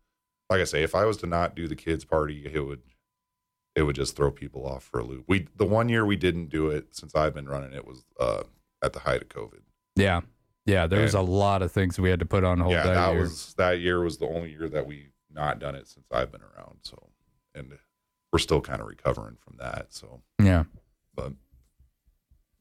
[0.48, 2.80] Like I say, if I was to not do the kids party, it would
[3.76, 5.24] it would just throw people off for a loop.
[5.28, 8.42] We the one year we didn't do it since I've been running it was uh,
[8.82, 9.60] at the height of COVID.
[9.96, 10.22] Yeah.
[10.64, 10.86] Yeah.
[10.86, 13.12] There was a lot of things we had to put on hold yeah, that, that
[13.12, 13.20] year.
[13.20, 16.42] was that year was the only year that we not done it since I've been
[16.42, 16.78] around.
[16.82, 17.10] So,
[17.54, 17.72] and
[18.32, 19.86] we're still kind of recovering from that.
[19.90, 20.64] So, yeah.
[21.14, 21.32] but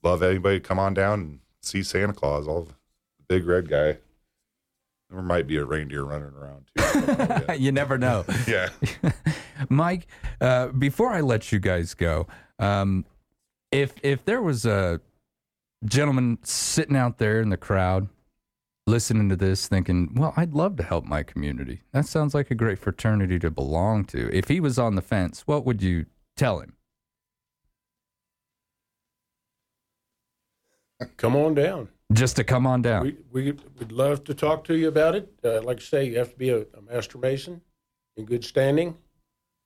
[0.04, 2.48] love anybody come on down and see Santa Claus.
[2.48, 2.74] All the
[3.28, 3.98] big red guy.
[5.10, 7.54] There might be a reindeer running around too.
[7.58, 8.26] you never know.
[8.48, 8.70] yeah.
[9.70, 10.08] Mike,
[10.40, 12.28] uh, before I let you guys go,
[12.60, 13.06] um,
[13.72, 15.02] if if there was a
[15.86, 18.08] gentleman sitting out there in the crowd
[18.90, 21.82] listening to this thinking, well, I'd love to help my community.
[21.94, 24.30] That sounds like a great fraternity to belong to.
[24.36, 26.74] If he was on the fence, what would you tell him?
[31.18, 31.90] Come on down.
[32.12, 33.04] Just to come on down.
[33.04, 35.32] We, we, we'd love to talk to you about it.
[35.44, 37.62] Uh, like I say, you have to be a, a master mason
[38.18, 38.98] in good standing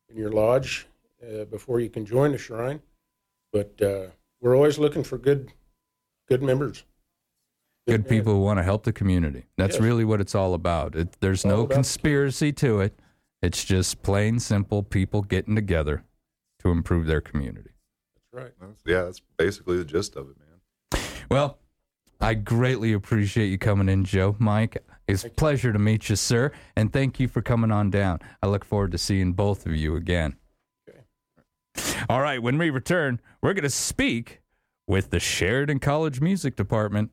[0.10, 0.86] in your lodge
[1.24, 2.82] uh, before you can join the shrine.
[3.52, 4.08] But uh,
[4.42, 5.52] we're always looking for good,
[6.28, 6.84] good members.
[7.88, 9.46] Good people who want to help the community.
[9.58, 9.84] That's Yes.
[9.84, 10.96] really what it's all about.
[10.96, 12.98] It, there's no about- conspiracy to it.
[13.42, 16.06] It's just plain simple people getting together
[16.60, 17.72] to improve their community.
[18.32, 18.70] That's right.
[18.86, 21.02] yeah, that's basically the gist of it, man.
[21.30, 21.60] Well,
[22.22, 24.38] I greatly appreciate you coming in, Joe.
[24.40, 24.78] Mike,
[25.10, 26.54] it's a pleasure to meet you, sir.
[26.78, 28.20] And thank you for coming on down.
[28.42, 30.38] I look forward to seeing both of you again.
[30.90, 31.00] Okay.
[32.08, 34.40] All right, when we return, we're going to speak
[34.88, 37.12] with the Sheridan College Music Department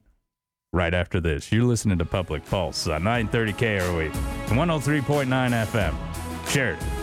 [0.72, 1.50] right after this.
[1.50, 4.10] You're listening to Public Pulse on 930 KROE,
[4.46, 5.94] 103.9 FM.
[6.48, 6.99] Sheridan.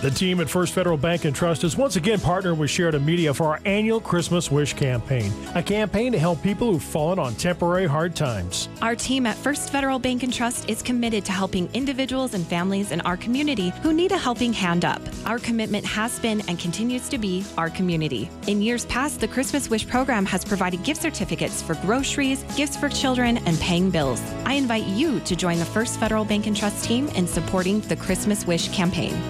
[0.00, 3.34] The team at First Federal Bank and Trust is once again partnered with Sheridan Media
[3.34, 7.88] for our annual Christmas Wish campaign, a campaign to help people who've fallen on temporary
[7.88, 8.68] hard times.
[8.80, 12.92] Our team at First Federal Bank and Trust is committed to helping individuals and families
[12.92, 15.02] in our community who need a helping hand up.
[15.26, 18.30] Our commitment has been and continues to be our community.
[18.46, 22.88] In years past, the Christmas Wish program has provided gift certificates for groceries, gifts for
[22.88, 24.22] children, and paying bills.
[24.44, 27.96] I invite you to join the First Federal Bank and Trust team in supporting the
[27.96, 29.20] Christmas Wish campaign.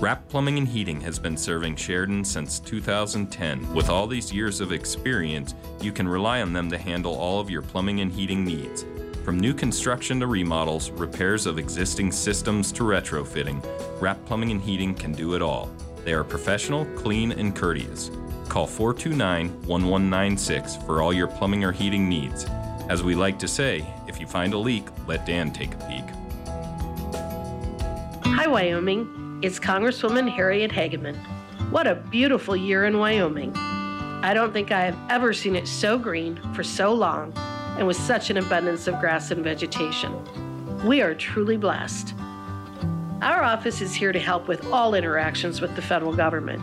[0.00, 3.74] Wrap Plumbing and Heating has been serving Sheridan since 2010.
[3.74, 7.50] With all these years of experience, you can rely on them to handle all of
[7.50, 8.86] your plumbing and heating needs.
[9.26, 13.62] From new construction to remodels, repairs of existing systems to retrofitting,
[14.00, 15.70] Wrap Plumbing and Heating can do it all.
[16.06, 18.10] They are professional, clean, and courteous.
[18.48, 22.46] Call 429 1196 for all your plumbing or heating needs.
[22.88, 26.04] As we like to say, if you find a leak, let Dan take a peek.
[28.24, 29.19] Hi, Wyoming.
[29.42, 31.16] It's Congresswoman Harriet Hageman.
[31.70, 33.56] What a beautiful year in Wyoming.
[33.56, 37.32] I don't think I have ever seen it so green for so long
[37.78, 40.12] and with such an abundance of grass and vegetation.
[40.84, 42.12] We are truly blessed.
[43.22, 46.62] Our office is here to help with all interactions with the federal government.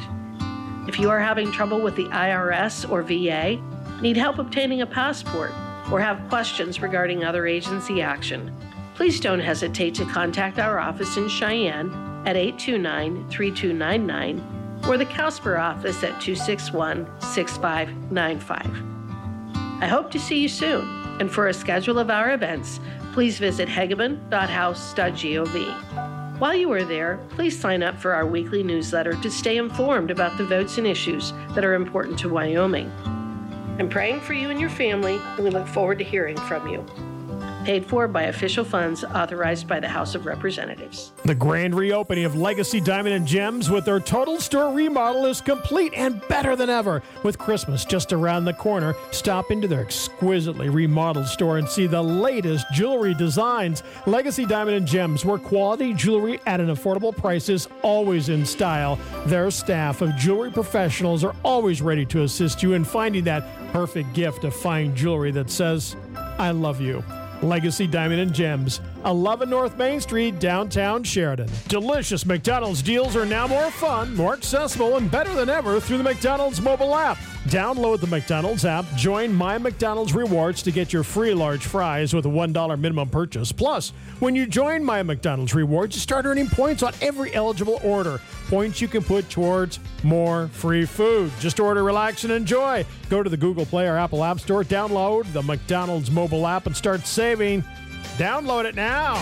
[0.87, 3.59] If you are having trouble with the IRS or VA,
[4.03, 5.49] need help obtaining a passport,
[5.91, 8.55] or have questions regarding other agency action,
[8.93, 15.57] please don't hesitate to contact our office in Cheyenne at 829 3299 or the Casper
[15.57, 19.81] office at 261 6595.
[19.81, 20.85] I hope to see you soon,
[21.21, 22.81] and for a schedule of our events,
[23.13, 26.39] please visit hageman.house.gov.
[26.39, 30.37] While you are there, please sign up for our weekly newsletter to stay informed about
[30.37, 32.91] the votes and issues that are important to Wyoming.
[33.79, 36.85] I'm praying for you and your family, and we look forward to hearing from you.
[37.67, 41.11] Paid for by official funds authorized by the House of Representatives.
[41.25, 45.91] The grand reopening of Legacy Diamond and Gems with their total store remodel is complete
[45.93, 47.03] and better than ever.
[47.23, 52.01] With Christmas just around the corner, stop into their exquisitely remodeled store and see the
[52.01, 53.83] latest jewelry designs.
[54.05, 58.97] Legacy Diamond and Gems, where quality jewelry at an affordable price is always in style.
[59.25, 64.13] Their staff of jewelry professionals are always ready to assist you in finding that perfect
[64.13, 65.97] gift of fine jewelry that says,
[66.37, 67.03] I love you.
[67.41, 71.49] Legacy Diamond and Gems, 11 North Main Street, downtown Sheridan.
[71.69, 76.03] Delicious McDonald's deals are now more fun, more accessible, and better than ever through the
[76.03, 77.17] McDonald's mobile app.
[77.45, 82.25] Download the McDonald's app, join My McDonald's Rewards to get your free large fries with
[82.25, 83.53] a $1 minimum purchase.
[83.53, 88.19] Plus, when you join My McDonald's Rewards, you start earning points on every eligible order.
[88.49, 91.31] Points you can put towards more free food.
[91.39, 92.85] Just order, relax, and enjoy.
[93.09, 96.75] Go to the Google Play or Apple App Store, download the McDonald's mobile app, and
[96.75, 97.63] start saving.
[98.15, 99.15] Download it now.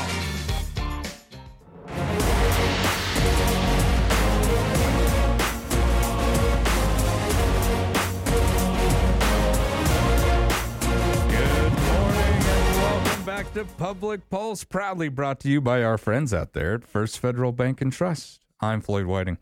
[11.30, 16.34] Good morning and welcome back to Public Pulse, proudly brought to you by our friends
[16.34, 18.42] out there at First Federal Bank and Trust.
[18.62, 19.38] I'm Floyd Whiting.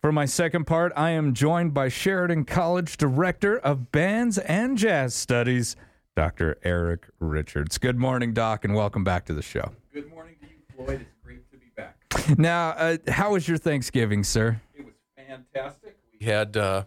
[0.00, 5.14] For my second part, I am joined by Sheridan College Director of Bands and Jazz
[5.14, 5.74] Studies,
[6.18, 6.58] Dr.
[6.64, 7.78] Eric Richards.
[7.78, 9.70] Good morning, Doc, and welcome back to the show.
[9.94, 11.02] Good morning to you, Floyd.
[11.02, 12.36] It's great to be back.
[12.36, 14.60] Now, uh, how was your Thanksgiving, sir?
[14.76, 15.96] It was fantastic.
[16.18, 16.86] We had uh,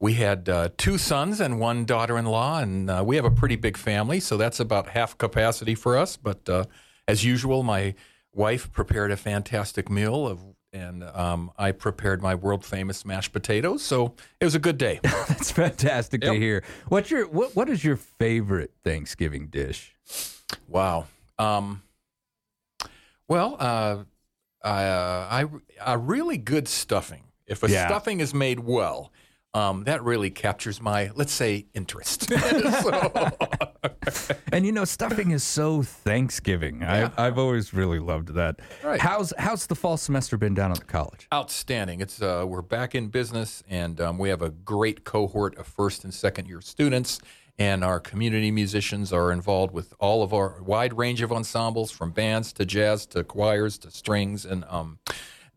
[0.00, 3.76] we had uh, two sons and one daughter-in-law, and uh, we have a pretty big
[3.76, 6.16] family, so that's about half capacity for us.
[6.16, 6.64] But uh,
[7.06, 7.94] as usual, my
[8.32, 10.40] wife prepared a fantastic meal of.
[10.74, 15.00] And um, I prepared my world famous mashed potatoes, so it was a good day.
[15.02, 16.64] That's fantastic to hear.
[16.88, 19.94] What's your what, what is your favorite Thanksgiving dish?
[20.68, 21.08] Wow.
[21.38, 21.82] Um,
[23.28, 24.04] well, uh,
[24.64, 25.46] I, I
[25.84, 27.24] a really good stuffing.
[27.46, 27.86] If a Yeah.
[27.88, 29.12] stuffing is made well,
[29.52, 32.30] um, that really captures my let's say interest.
[32.82, 33.32] So-
[34.52, 36.82] And you know, stuffing is so Thanksgiving.
[36.84, 38.60] I, I've always really loved that.
[38.84, 39.00] Right.
[39.00, 41.26] How's how's the fall semester been down at the college?
[41.32, 42.00] Outstanding.
[42.02, 46.04] It's uh, we're back in business, and um, we have a great cohort of first
[46.04, 47.18] and second year students.
[47.58, 52.10] And our community musicians are involved with all of our wide range of ensembles, from
[52.10, 54.44] bands to jazz to choirs to strings.
[54.44, 54.98] And um,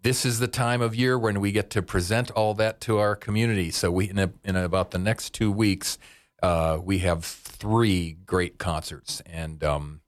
[0.03, 3.15] this is the time of year when we get to present all that to our
[3.15, 3.71] community.
[3.71, 5.97] So we, in, a, in about the next two weeks,
[6.45, 10.01] uh, we have three great concerts, and um,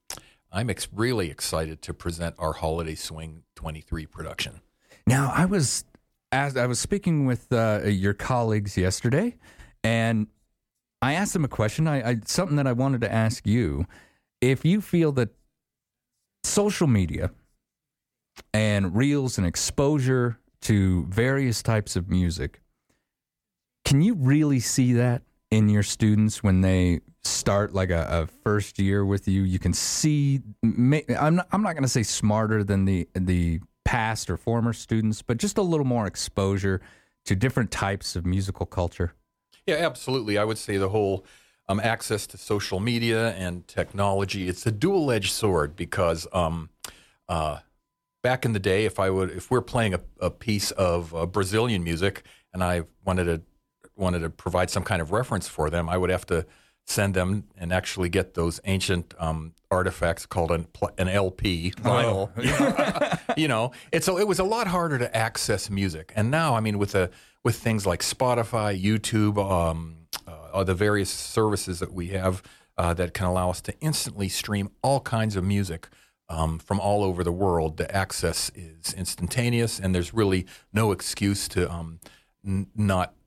[0.52, 4.60] I'm ex- really excited to present our Holiday Swing 23 production.
[5.04, 5.84] Now, I was
[6.30, 9.36] as I was speaking with uh, your colleagues yesterday,
[9.82, 10.28] and
[11.02, 11.88] I asked them a question.
[11.88, 13.86] I, I something that I wanted to ask you:
[14.40, 15.30] if you feel that
[16.44, 17.32] social media
[18.54, 22.62] and reels and exposure to various types of music,
[23.84, 28.78] can you really see that in your students when they start like a, a first
[28.78, 29.42] year with you?
[29.42, 30.40] You can see.
[30.62, 35.22] I'm not, I'm not going to say smarter than the the past or former students,
[35.22, 36.80] but just a little more exposure
[37.24, 39.14] to different types of musical culture.
[39.66, 40.38] Yeah, absolutely.
[40.38, 41.24] I would say the whole
[41.68, 46.70] um, access to social media and technology, it's a dual edged sword because um,
[47.28, 47.60] uh,
[48.22, 51.26] back in the day, if I would, if we're playing a, a piece of uh,
[51.26, 53.42] Brazilian music and I wanted to
[53.98, 56.46] wanted to provide some kind of reference for them, I would have to
[56.86, 62.30] send them and actually get those ancient um, artifacts called an, an LP vinyl.
[63.36, 66.12] you know, and so it was a lot harder to access music.
[66.16, 67.10] And now, I mean, with the
[67.44, 69.96] with things like Spotify, YouTube, um,
[70.26, 72.42] uh, the various services that we have
[72.76, 75.88] uh, that can allow us to instantly stream all kinds of music
[76.28, 81.48] um, from all over the world, the access is instantaneous, and there's really no excuse
[81.48, 82.00] to um,
[82.46, 83.17] n- not s-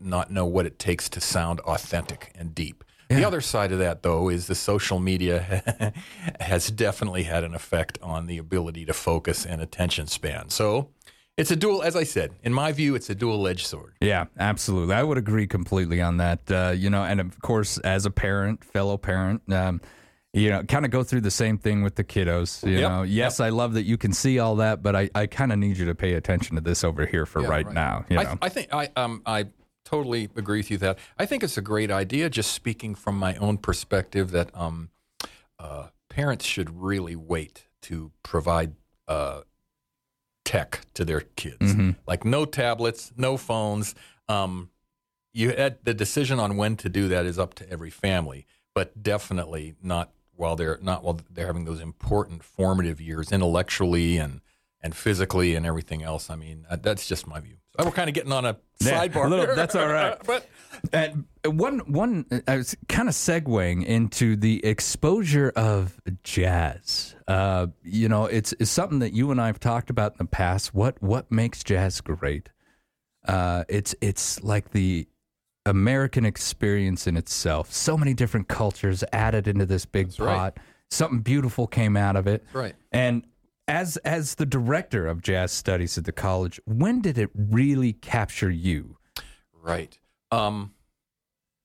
[0.00, 2.84] not know what it takes to sound authentic and deep.
[3.08, 5.92] The other side of that, though, is the social media
[6.40, 10.48] has definitely had an effect on the ability to focus and attention span.
[10.48, 10.88] So
[11.36, 13.94] it's a dual, as I said, in my view, it's a dual edged sword.
[14.00, 14.94] Yeah, absolutely.
[14.94, 16.50] I would agree completely on that.
[16.50, 19.80] Uh, you know, and of course, as a parent, fellow parent, um,
[20.32, 22.66] you know, kind of go through the same thing with the kiddos.
[22.66, 25.26] You Yep, know, yes, I love that you can see all that, but I, I
[25.26, 28.04] kind of need you to pay attention to this over here for Yeah, right, now.
[28.08, 29.46] You I, know, I think I um I
[29.84, 32.30] totally agree with you that I think it's a great idea.
[32.30, 34.88] Just speaking from my own perspective, that um
[35.58, 38.72] uh, parents should really wait to provide
[39.08, 39.42] uh,
[40.44, 41.96] tech to their kids, Mhm.
[42.06, 43.94] like no tablets, no phones.
[44.28, 44.70] Um,
[45.32, 49.02] you had the decision on when to do that is up to every family, but
[49.02, 50.10] definitely not
[50.42, 54.40] while they're not while they're having those important formative years intellectually and
[54.82, 56.28] and physically and everything else.
[56.28, 57.56] I mean, uh, that's just my view.
[57.78, 59.24] So we're kind of getting on a Yeah, sidebar.
[59.26, 59.54] a little- here.
[59.54, 60.18] that's all right.
[60.26, 60.46] but
[60.92, 67.14] And one one I was kind of segueing into the exposure of jazz.
[67.28, 70.24] Uh, you know, it's it's something that you and I have talked about in the
[70.26, 70.74] past.
[70.74, 72.50] What what makes jazz great?
[73.26, 75.06] Uh, it's it's like the
[75.66, 77.72] American experience in itself.
[77.72, 80.26] So many different cultures added into this big pot.
[80.26, 80.58] right.
[80.90, 82.44] Something beautiful came out of it.
[82.52, 82.74] right.
[82.90, 83.26] And
[83.68, 88.50] as as the director of jazz studies at the college, when did it really capture
[88.50, 88.98] you?
[89.52, 89.98] Right.
[90.30, 90.74] Um,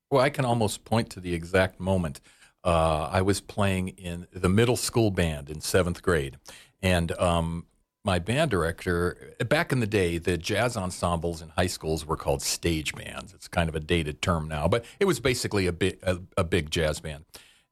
[0.09, 2.21] well, I can almost point to the exact moment.
[2.63, 6.37] Uh, I was playing in the middle school band in seventh grade,
[6.81, 7.65] and um,
[8.07, 9.35] my band director.
[9.49, 13.33] Back in the day, the jazz ensembles in high schools were called stage bands.
[13.33, 16.43] It's kind of a dated term now, but it was basically a big a, a
[16.43, 17.25] big jazz band.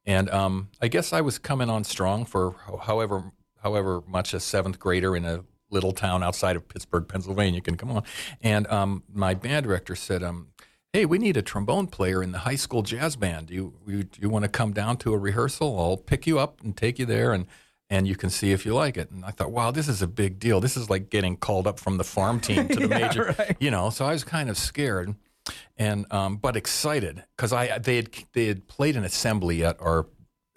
[0.04, 3.32] And um, I guess I was coming on strong for however
[3.62, 7.90] however much a seventh grader in a little town outside of Pittsburgh, Pennsylvania can come
[7.90, 8.04] on.
[8.42, 10.48] And um, my band director said, um,
[10.92, 13.46] "Hey, we need a trombone player in the high school jazz band.
[13.46, 15.80] Do you you, you want to come down to a rehearsal?
[15.80, 17.46] I'll pick you up and take you there and."
[17.88, 19.10] And you can see if you like it.
[19.12, 20.60] And I thought, wow, this is a big deal.
[20.60, 23.56] This is like getting called up from the farm team to the Yeah, major, right.
[23.60, 23.90] you know.
[23.90, 25.14] So I was kind of scared,
[25.76, 30.06] and um, but excited because I they had they had played an assembly at our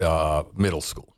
[0.00, 1.14] uh, middle school,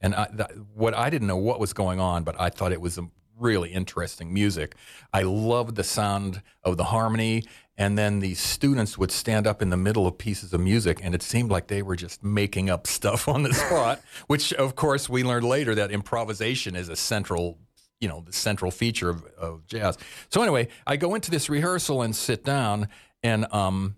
[0.00, 2.80] and I, that, what I didn't know what was going on, but I thought it
[2.80, 3.08] was a
[3.38, 4.74] really interesting music.
[5.12, 7.44] I loved the sound of the harmony,
[7.76, 11.14] and then the students would stand up in the middle of pieces of music, and
[11.14, 14.00] it seemed like they were just making up stuff on the spot.
[14.26, 17.58] which, of course, we learned later that improvisation is a central
[18.00, 19.96] you know the central feature of, of jazz.
[20.28, 22.88] So anyway, I go into this rehearsal and sit down,
[23.22, 23.96] and um,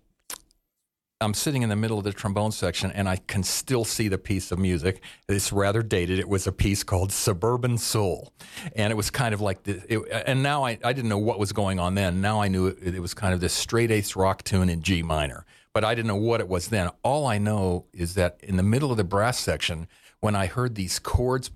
[1.21, 4.17] I'm sitting in the middle of the trombone section, and I can still see the
[4.17, 5.01] piece of music.
[5.27, 6.17] It's rather dated.
[6.17, 8.31] It was a piece called "Suburban Soul,"
[8.73, 9.83] and it was kind of like the.
[9.93, 12.21] It, and now I, I didn't know what was going on then.
[12.21, 15.03] Now I knew it, it was kind of this straight eighth rock tune in G
[15.03, 16.89] minor, but I didn't know what it was then.
[17.03, 19.89] All I know is that in the middle of the brass section,
[20.21, 21.51] when I heard these chords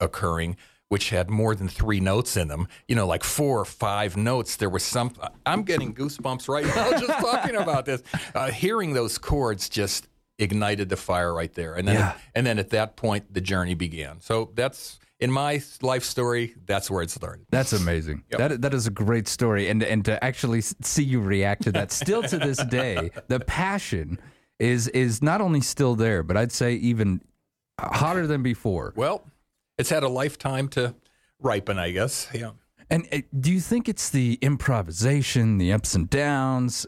[0.00, 0.58] occurring
[0.88, 2.66] which had more than three notes in them.
[2.86, 5.12] You know like four or five notes there was some
[5.46, 8.02] i'm getting goosebumps right now just talking about this.
[8.34, 10.08] Uh, hearing those chords just
[10.38, 11.74] ignited the fire right there.
[11.74, 12.14] And then Yeah.
[12.34, 14.20] and then at that point the journey began.
[14.20, 17.44] So that's in my life story that's where it started.
[17.50, 18.22] That's amazing.
[18.30, 21.90] That that is a great story, and and to actually see you react to that,
[21.92, 24.20] still to this day, the passion
[24.60, 27.20] is is not only still there, but I'd say even
[27.80, 28.92] hotter than before.
[28.96, 29.24] well
[29.78, 30.94] it's had a lifetime to
[31.40, 32.50] ripen i guess yeah
[32.90, 36.86] And uh, do you think it's the improvisation, the ups and downs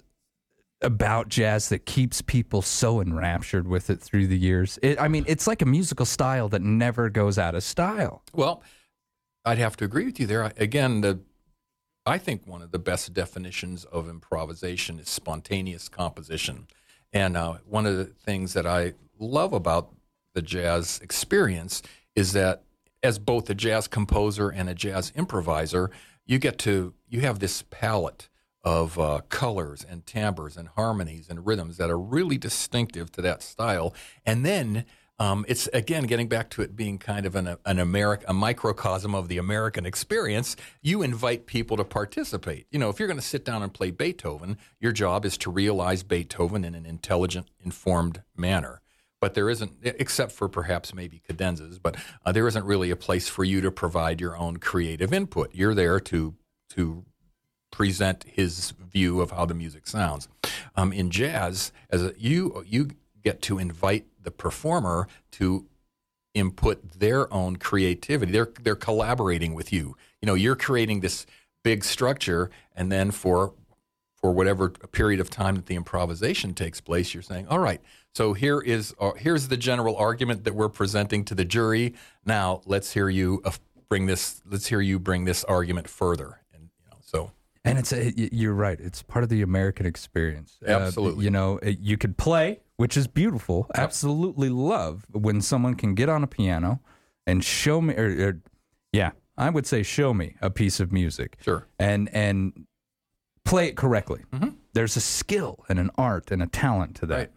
[0.83, 4.79] about jazz that keeps people so enraptured with it through the years?
[4.83, 8.23] It, I mean, it's like a musical style that never goes out of style.
[8.33, 8.63] Well,
[9.45, 10.45] I'd have to agree with you there.
[10.45, 11.21] I- Again, the
[12.07, 16.67] I think one of the best definitions of improvisation is spontaneous composition,
[17.13, 19.95] and uh, one of the things that I love about
[20.33, 21.83] the jazz experience
[22.17, 22.63] is that
[23.03, 25.91] as both a jazz composer and a jazz improviser,
[26.27, 28.29] you get to you have this palette
[28.63, 33.43] of uh, colors and timbres and harmonies and rhythms that are really distinctive to that
[33.43, 33.95] style,
[34.27, 34.85] and then
[35.19, 39.15] um, it's again getting back to it being kind of an an American a microcosm
[39.15, 40.57] of the American experience.
[40.83, 42.67] You invite people to participate.
[42.71, 45.51] You know, if you're going to sit down and play Beethoven, your job is to
[45.51, 48.81] realize Beethoven in an intelligent, informed manner.
[49.21, 53.29] But there isn't, except for perhaps maybe cadenzas, but uh, there isn't really a place
[53.29, 55.55] for you to provide your own creative input.
[55.55, 56.35] You're there to
[56.71, 57.05] to
[57.71, 60.29] present his view of how the music sounds.
[60.75, 62.91] Um, in jazz, as a, you you
[63.23, 65.67] get to invite the performer to
[66.35, 68.33] input their own creativity.
[68.33, 69.97] They're they're collaborating with you.
[70.21, 71.27] You know, you're creating this
[71.63, 73.55] big structure, and then for
[74.21, 77.81] for whatever period of time that the improvisation takes place, you're saying, all right,
[78.15, 81.95] so here is uh, here's the general argument that we're presenting to the jury.
[82.25, 83.53] Now let's hear you uh,
[83.89, 84.43] bring this.
[84.45, 86.41] Let's hear you bring this argument further.
[86.53, 87.31] And you know, so
[87.65, 88.79] And it's a, you're right.
[88.81, 90.59] It's part of the American experience.
[90.67, 91.25] Uh, Absolutely.
[91.25, 93.67] you know, you could play, which is beautiful.
[93.75, 96.81] Absolutely love when someone can get on a piano
[97.27, 98.41] and show me, or, or
[98.93, 101.37] yeah, I would say show me a piece of music.
[101.43, 101.67] Sure.
[101.79, 102.67] And and
[103.51, 104.23] play it correctly.
[104.73, 107.33] There's a skill and an art and a talent to that.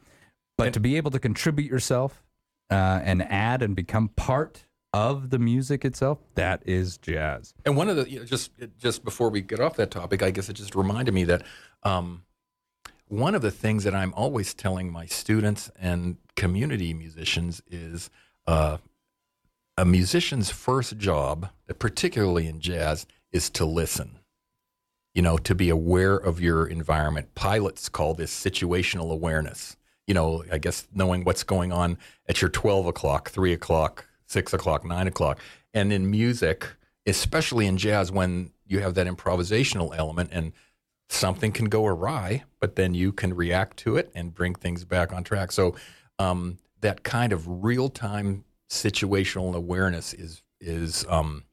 [0.57, 2.23] But to be able to contribute yourself
[2.69, 7.55] uh, and add and become part of the music itself, that is jazz.
[7.65, 10.29] And one of the you know, just just before we get off that topic, I
[10.29, 11.43] guess it just reminded me that
[11.81, 12.23] um,
[13.07, 18.11] one of the things that I'm always telling my students and community musicians is
[18.45, 18.77] uh,
[19.75, 21.49] a musician's first job,
[21.79, 24.19] particularly in jazz, is to listen.
[25.13, 27.35] You know, to be aware of your environment.
[27.35, 29.77] Pilots call this situational awareness.
[30.07, 31.97] You know, I guess knowing what's going on
[32.27, 35.39] at your 12 o'clock, 3 o'clock, 6 o'clock, 9 o'clock.
[35.73, 36.67] And in music,
[37.05, 40.51] especially in jazz, when you have that improvisational element and
[41.09, 45.13] something can go awry, but then you can react to it and bring things back
[45.13, 45.51] on track.
[45.51, 45.75] So
[46.19, 51.43] um, that kind of real time situational awareness is is um,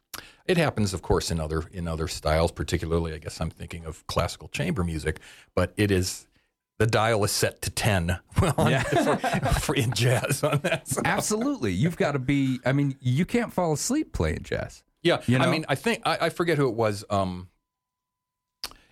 [0.50, 2.50] it happens, of course, in other in other styles.
[2.50, 5.20] Particularly, I guess I'm thinking of classical chamber music,
[5.54, 6.26] but it is
[6.78, 8.18] the dial is set to ten
[8.56, 9.16] on, for,
[9.60, 10.88] for in jazz on that.
[10.88, 11.02] So.
[11.04, 11.72] Absolutely.
[11.72, 14.82] You've got to be, I mean, you can't fall asleep playing jazz.
[15.02, 15.44] Yeah, You know?
[15.44, 17.04] I mean, I think I, I forget who it was.
[17.08, 17.48] Um,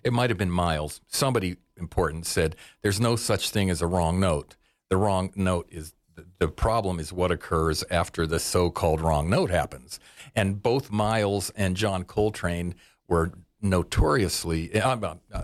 [0.03, 1.01] it might have been Miles.
[1.07, 4.55] Somebody important said, "There's no such thing as a wrong note.
[4.89, 5.93] The wrong note is
[6.39, 9.99] the, problem is what occurs after the so-called wrong note happens."
[10.35, 12.75] And both Miles and John Coltrane
[13.07, 14.73] were notoriously.
[14.79, 15.43] Uh, uh,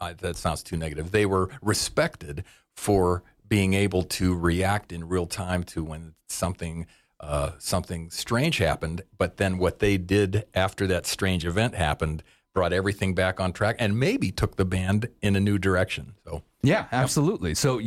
[0.00, 1.10] uh, that sounds too negative.
[1.10, 2.44] They were respected
[2.74, 6.86] for being able to react in real time to when something
[7.20, 9.02] uh, something strange happened.
[9.16, 12.22] But then what they did after that strange event happened
[12.54, 16.14] brought everything back on track and maybe took the band in a new direction.
[16.24, 17.54] So Yeah, absolutely.
[17.54, 17.80] So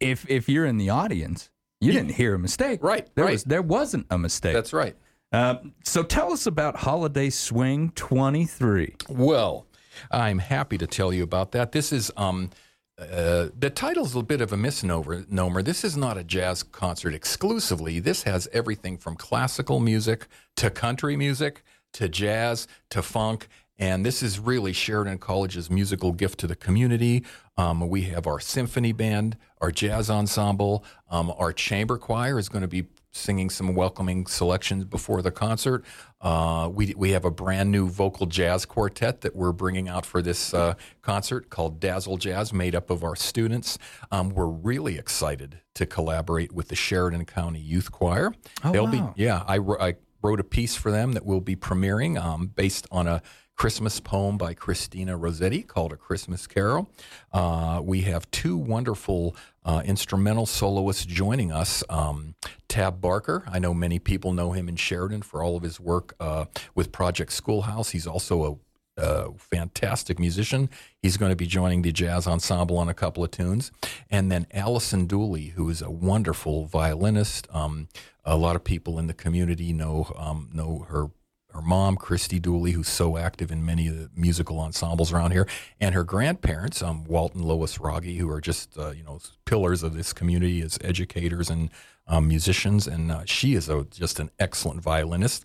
[0.00, 1.50] if if you're in the audience,
[1.82, 2.82] you didn't hear a mistake.
[2.82, 3.32] Right, There right.
[3.32, 4.54] was there wasn't a mistake.
[4.54, 4.96] That's right.
[5.32, 8.94] Uh, so tell us about Holiday Swing 23.
[9.08, 9.66] Well,
[10.10, 11.72] I'm happy to tell you about that.
[11.72, 12.50] This is um,
[12.98, 15.62] uh, the title's a bit of a misnomer.
[15.62, 17.98] This is not a jazz concert exclusively.
[17.98, 20.26] This has everything from classical music
[20.56, 21.62] to country music
[21.94, 23.48] to jazz to funk.
[23.82, 27.24] And this is really Sheridan College's musical gift to the community.
[27.56, 32.62] Um, we have our symphony band, our jazz ensemble, um, our chamber choir is going
[32.62, 35.84] to be singing some welcoming selections before the concert.
[36.20, 40.22] Uh, we we have a brand new vocal jazz quartet that we're bringing out for
[40.22, 43.78] this uh, concert called Dazzle Jazz, made up of our students.
[44.12, 48.32] Um, we're really excited to collaborate with the Sheridan County Youth Choir.
[48.62, 49.12] Oh, They'll wow.
[49.16, 49.42] be yeah.
[49.44, 53.20] I, I wrote a piece for them that we'll be premiering um, based on a
[53.62, 56.90] Christmas poem by Christina Rossetti called A Christmas Carol.
[57.32, 61.84] Uh, we have two wonderful uh, instrumental soloists joining us.
[61.88, 62.34] Um,
[62.66, 66.16] Tab Barker, I know many people know him in Sheridan for all of his work
[66.18, 67.90] uh, with Project Schoolhouse.
[67.90, 68.60] He's also
[68.98, 70.68] a uh, fantastic musician.
[71.00, 73.70] He's going to be joining the jazz ensemble on a couple of tunes.
[74.10, 77.46] And then Allison Dooley, who is a wonderful violinist.
[77.52, 77.86] Um,
[78.24, 81.10] a lot of people in the community know um, know her
[81.54, 85.46] her mom, Christy Dooley, who's so active in many of the musical ensembles around here,
[85.80, 89.82] and her grandparents, um, Walt and Lois Rogge, who are just uh, you know pillars
[89.82, 91.70] of this community as educators and
[92.06, 92.86] um, musicians.
[92.86, 95.44] And uh, she is a, just an excellent violinist,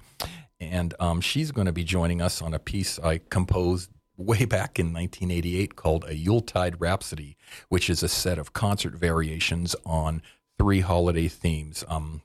[0.59, 4.79] and um, she's going to be joining us on a piece I composed way back
[4.79, 7.37] in 1988 called A Yuletide Rhapsody,
[7.69, 10.21] which is a set of concert variations on
[10.57, 11.83] three holiday themes.
[11.87, 12.21] Um,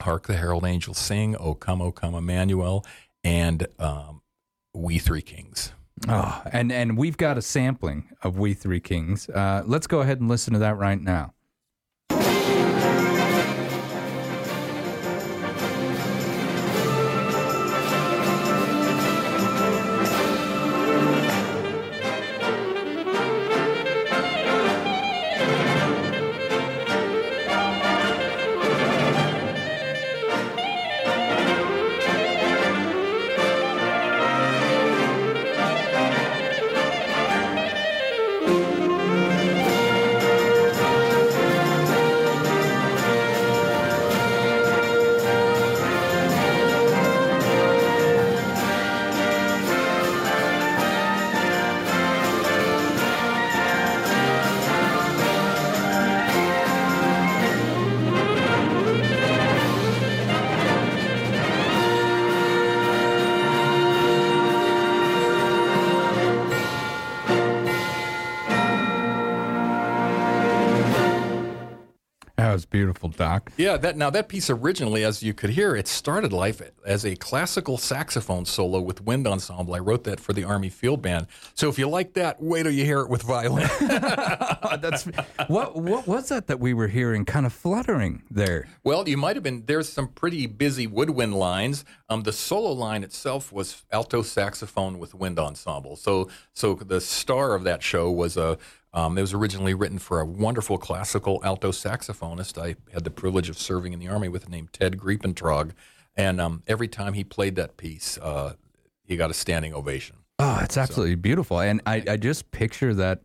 [0.00, 2.84] Hark the Herald Angels Sing, O Come, O Come Emmanuel,
[3.24, 4.22] and um,
[4.74, 5.72] We Three Kings.
[6.08, 9.28] Oh, and and we've got a sampling of We Three Kings.
[9.28, 11.34] Uh, let's go ahead and listen to that right now.
[72.74, 73.52] Beautiful, Doc.
[73.56, 77.14] Yeah, that now that piece originally, as you could hear, it started life as a
[77.14, 79.76] classical saxophone solo with wind ensemble.
[79.76, 81.28] I wrote that for the Army Field Band.
[81.54, 83.68] So if you like that, wait till you hear it with violin.
[84.80, 85.04] That's
[85.46, 88.66] what what was that that we were hearing kind of fluttering there?
[88.82, 89.62] Well, you might have been.
[89.66, 91.84] There's some pretty busy woodwind lines.
[92.08, 95.94] Um, the solo line itself was alto saxophone with wind ensemble.
[95.94, 98.58] So, so the star of that show was a.
[98.94, 102.62] Um, it was originally written for a wonderful classical alto saxophonist.
[102.62, 105.72] I had the privilege of serving in the army with named Ted Griepentrog,
[106.16, 108.54] and um, every time he played that piece, uh,
[109.02, 110.16] he got a standing ovation.
[110.38, 113.22] Oh, it's absolutely beautiful, and I, I just picture that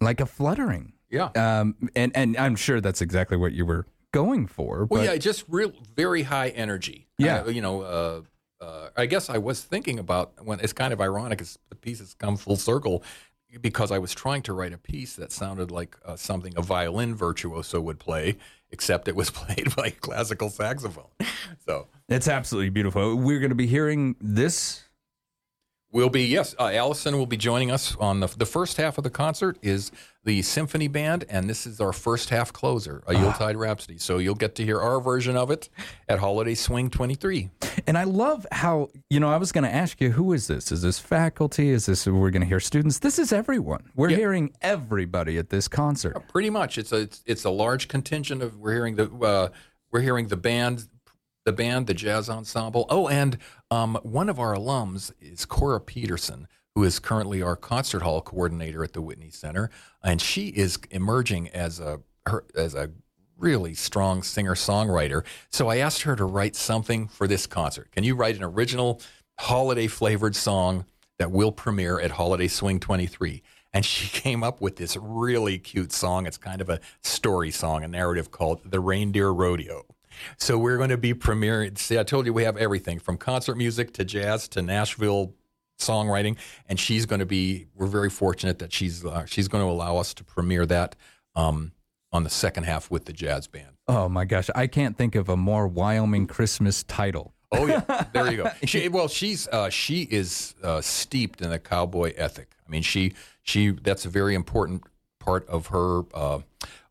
[0.00, 0.94] like a fluttering.
[1.10, 1.28] Yeah.
[1.36, 4.86] Um, and and I'm sure that's exactly what you were going for.
[4.86, 7.06] Well, yeah, just real, very high energy.
[7.18, 7.42] Yeah.
[7.42, 8.20] Uh, you know, uh,
[8.60, 11.98] uh, I guess I was thinking about when it's kind of ironic as the piece
[11.98, 13.02] has come full circle
[13.60, 17.14] because I was trying to write a piece that sounded like uh, something a violin
[17.14, 18.36] virtuoso would play,
[18.70, 21.08] except it was played by classical saxophone.
[21.66, 23.16] So it's absolutely beautiful.
[23.16, 24.84] We're going to be hearing this.
[25.92, 26.54] We'll be yes.
[26.58, 29.90] Uh, Allison will be joining us on the the first half of the concert is
[30.24, 33.98] the symphony band, and this is our first half closer, a Yuletide Rhapsody.
[33.98, 35.68] So you'll get to hear our version of it
[36.08, 37.50] at Holiday Swing 23.
[37.86, 40.70] And I love how, you know, I was going to ask you, who is this?
[40.70, 41.70] Is this faculty?
[41.70, 42.98] Is this, we're going to hear students?
[42.98, 43.82] This is everyone.
[43.96, 46.22] We're hearing everybody at this concert.
[46.28, 49.48] Pretty much, it's a it's, it's a large contingent of we're hearing the uh,
[49.90, 50.86] we're hearing the band,
[51.44, 52.86] the band, the jazz ensemble.
[52.88, 53.38] Oh, and
[53.70, 58.84] um, one of our alums is Cora Peterson, who is currently our concert hall coordinator
[58.84, 59.70] at the Whitney Center,
[60.02, 62.90] and she is emerging as a her as a
[63.38, 65.24] really strong singer songwriter.
[65.50, 67.90] So I asked her to write something for this concert.
[67.92, 69.00] Can you write an original
[69.38, 70.84] holiday flavored song
[71.18, 73.42] that will premiere at Holiday Swing 23?
[73.72, 76.26] And she came up with this really cute song.
[76.26, 79.86] It's kind of a story song, a narrative called The Reindeer Rodeo.
[80.38, 81.76] So we're going to be premiering.
[81.78, 85.34] See, I told you we have everything from concert music to jazz to Nashville
[85.78, 86.36] songwriting,
[86.68, 87.66] and she's going to be.
[87.74, 90.96] We're very fortunate that she's uh, she's going to allow us to premiere that
[91.34, 91.72] um,
[92.12, 93.76] on the second half with the jazz band.
[93.88, 97.34] Oh my gosh, I can't think of a more Wyoming Christmas title.
[97.52, 98.50] Oh yeah, there you go.
[98.64, 102.54] She, well, she's uh, she is uh, steeped in the cowboy ethic.
[102.66, 104.84] I mean, she she that's a very important
[105.18, 106.40] part of her uh,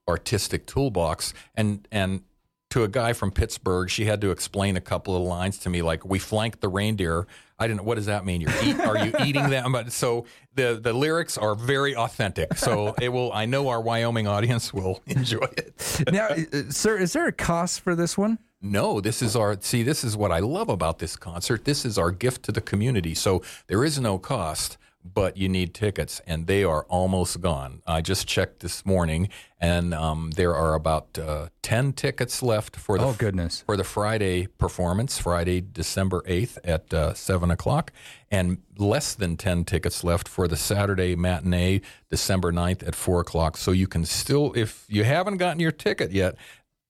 [0.10, 1.34] artistic toolbox.
[1.56, 2.24] And and
[2.70, 5.82] to a guy from Pittsburgh, she had to explain a couple of lines to me,
[5.82, 7.78] like "We flanked the reindeer." I didn't.
[7.78, 8.40] Know what does that mean?
[8.42, 9.72] You're eat, are you eating them?
[9.74, 12.58] But so the the lyrics are very authentic.
[12.58, 13.34] So it will.
[13.34, 16.04] I know our Wyoming audience will enjoy it.
[16.12, 18.40] now, uh, sir, is there a cost for this one?
[18.62, 19.84] No, this is our see.
[19.84, 21.66] This is what I love about this concert.
[21.66, 23.16] This is our gift to the community.
[23.16, 24.78] So there is no cost,
[25.14, 27.82] but you need tickets, and they are almost gone.
[27.88, 29.30] I just checked this morning,
[29.60, 33.64] and um, there are about uh, ten tickets left for the Oh, goodness.
[33.66, 37.92] for the Friday performance, Friday, December eighth at uh, seven o'clock,
[38.32, 43.58] and less than ten tickets left for the Saturday matinee, December 9th at four o'clock.
[43.58, 46.36] So you can still, if you haven't gotten your ticket yet.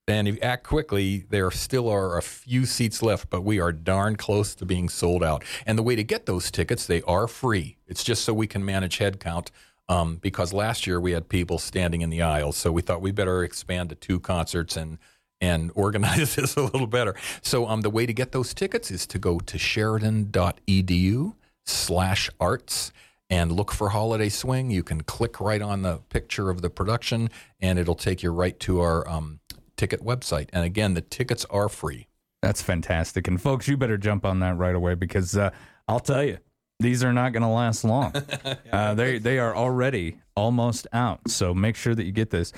[0.10, 3.72] And if you act quickly, there still are a few seats left, but we are
[3.72, 5.44] darn close to being sold out.
[5.66, 7.78] And the way to get those tickets, they are free.
[7.88, 9.50] It's just so we can manage headcount.
[9.88, 13.12] Um, because last year we had people standing in the aisles, so we thought we
[13.12, 15.00] better expand to two concerts and
[15.42, 17.16] and organize this a little better.
[17.42, 21.34] So um, the way to get those tickets is to go to sheridan.edu
[21.66, 22.92] slash arts
[23.30, 24.70] and look for Holiday Swing.
[24.72, 27.30] You can click right on the picture of the production,
[27.60, 29.40] and it'll take you right to our um,
[29.80, 30.50] ticket website.
[30.52, 32.08] And again, the tickets are free.
[32.42, 33.28] That's fantastic.
[33.28, 35.52] And folks, you better jump on that right away because uh,
[35.88, 36.38] I'll tell you,
[36.80, 38.14] these are not going to last long.
[38.72, 41.30] uh, they they are already almost out.
[41.30, 42.54] So make sure that you get this.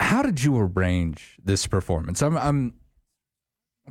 [0.00, 2.22] How did you arrange this performance?
[2.22, 2.74] I'm I'm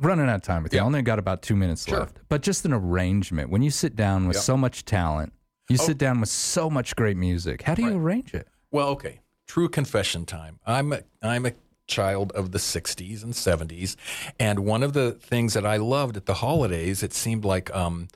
[0.00, 0.80] running out of time with you.
[0.80, 2.18] I only got about two minutes left.
[2.28, 3.50] But just an arrangement.
[3.50, 4.44] When you sit down with Yep.
[4.44, 5.32] so much talent,
[5.68, 5.84] you Oh.
[5.84, 7.62] sit down with so much great music.
[7.62, 8.48] How do you arrange it?
[8.70, 9.20] Well, okay.
[9.48, 10.58] True confession time.
[10.66, 11.52] I'm a, I'm a
[11.86, 13.96] child of the 60s and 70s.
[14.38, 18.08] And one of the things that I loved at the holidays, it seemed like um,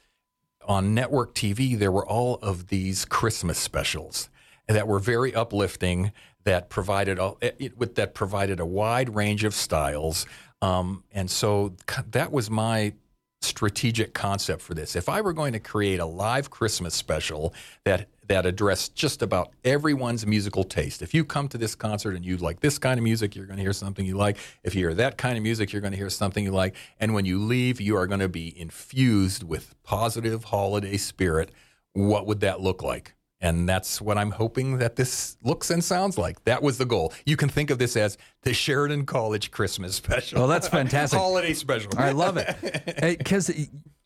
[0.67, 4.29] on network TV, there were all of these Christmas specials
[4.69, 6.13] that were very uplifting,
[6.45, 10.27] that provided a, it, with- that provided a wide range of styles.
[10.63, 11.75] Um, and so
[12.11, 12.95] that was my
[13.43, 14.95] strategic concept for this.
[14.95, 17.55] If I were going to create a live Christmas special
[17.85, 21.03] that that address just about everyone's musical taste.
[21.03, 23.57] If you come to this concert and you like this kind of music, you're going
[23.57, 24.37] to hear something you like.
[24.63, 26.77] If you hear that kind of music, you're going to hear something you like.
[27.01, 31.51] And when you leave, you are going to be infused with positive holiday spirit.
[31.93, 33.17] What would that look like?
[33.41, 36.45] And that's what I'm hoping that this looks and sounds like.
[36.45, 37.13] That was the goal.
[37.27, 40.39] You can think of this as the Sheridan College Christmas special.
[40.39, 41.19] Well, that's fantastic.
[41.19, 41.91] Holiday special.
[41.97, 43.51] I love it because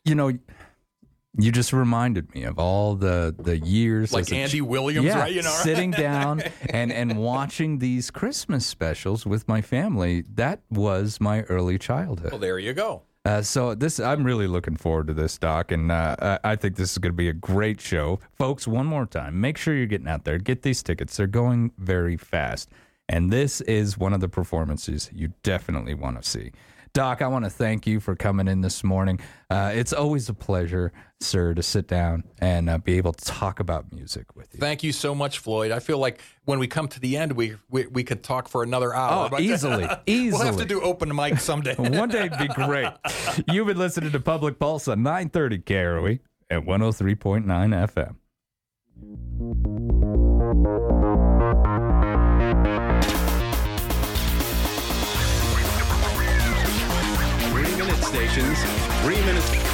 [0.03, 0.31] you know
[1.37, 5.19] you just reminded me of all the the years Like as Andy ch- Williams, yeah,
[5.19, 5.33] right?
[5.33, 5.63] You know, right?
[5.63, 10.23] sitting down and and watching these Christmas specials with my family.
[10.33, 12.31] That was my early childhood.
[12.31, 13.03] Well, there you go.
[13.25, 16.75] Uh, so this, I'm really looking forward to this, Doc, and uh, I I think
[16.75, 18.67] this is going to be a great show, folks.
[18.67, 21.17] One more time, make sure you're getting out there, get these tickets.
[21.17, 22.69] They're going very fast,
[23.09, 26.51] and this is one of the performances you definitely want to see.
[26.95, 29.19] Doc, I want to thank you for coming in this morning.
[29.49, 33.59] Uh, it's always a pleasure, sir, to sit down and uh, be able to talk
[33.59, 34.61] about music with you.
[34.61, 35.71] Thank you so much, Floyd.
[35.71, 38.63] I feel like when we come to the end, we we, we could talk for
[38.63, 39.29] another hour.
[39.29, 40.39] Oh, easily, easily.
[40.39, 41.75] We'll have to do open mic someday.
[41.77, 42.87] One day it'd be great.
[43.51, 46.19] You've been listening to Public Pulse on 930 KROE
[46.49, 48.15] at 103.9 FM.
[58.15, 58.63] Stations,
[59.01, 59.64] three minutes.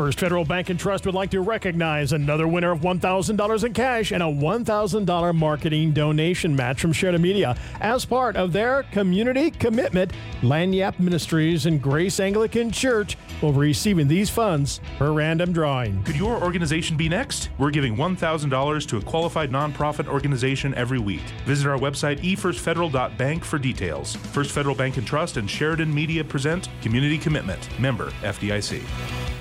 [0.00, 4.12] First Federal Bank and Trust would like to recognize another winner of $1,000 in cash
[4.12, 10.10] and a $1,000 marketing donation match from Sheridan Media as part of their community commitment.
[10.40, 16.02] Lanyap Ministries and Grace Anglican Church will be receiving these funds per random drawing.
[16.04, 17.50] Could your organization be next?
[17.58, 21.24] We're giving $1,000 to a qualified nonprofit organization every week.
[21.44, 24.16] Visit our website efirstfederal.bank for details.
[24.16, 27.68] First Federal Bank and Trust and Sheridan Media present Community Commitment.
[27.78, 29.39] Member FDIC.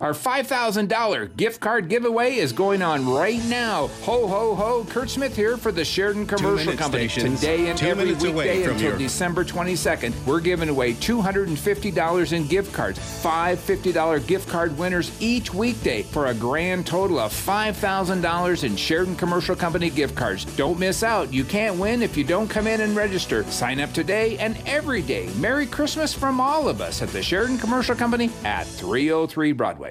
[0.00, 3.88] Our $5,000 gift card giveaway is going on right now.
[4.04, 4.86] Ho, ho, ho.
[4.88, 7.06] Kurt Smith here for the Sheridan Commercial Company.
[7.06, 12.46] stations, Today and two every weekday until your- December 22nd, we're giving away $250 in
[12.46, 12.98] gift cards.
[13.20, 19.16] Five $50 gift card winners each weekday for a grand total of $5,000 in Sheridan
[19.16, 20.46] Commercial Company gift cards.
[20.56, 21.30] Don't miss out.
[21.30, 23.44] You can't win if you don't come in and register.
[23.50, 25.28] Sign up today and every day.
[25.36, 29.89] Merry Christmas from all of us at the Sheridan Commercial Company at 303 Broadway.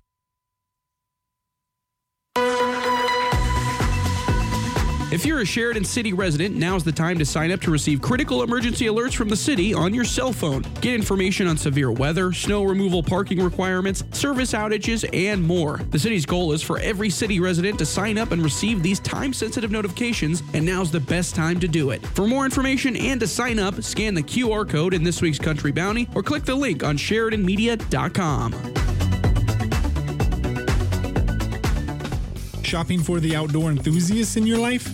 [5.12, 8.44] If you're a Sheridan City resident, now's the time to sign up to receive critical
[8.44, 10.62] emergency alerts from the city on your cell phone.
[10.82, 15.78] Get information on severe weather, snow removal parking requirements, service outages, and more.
[15.90, 19.34] The city's goal is for every city resident to sign up and receive these time
[19.34, 22.06] sensitive notifications, and now's the best time to do it.
[22.06, 25.72] For more information and to sign up, scan the QR code in this week's Country
[25.72, 28.89] Bounty or click the link on SheridanMedia.com.
[32.70, 34.88] Shopping for the outdoor enthusiasts in your life?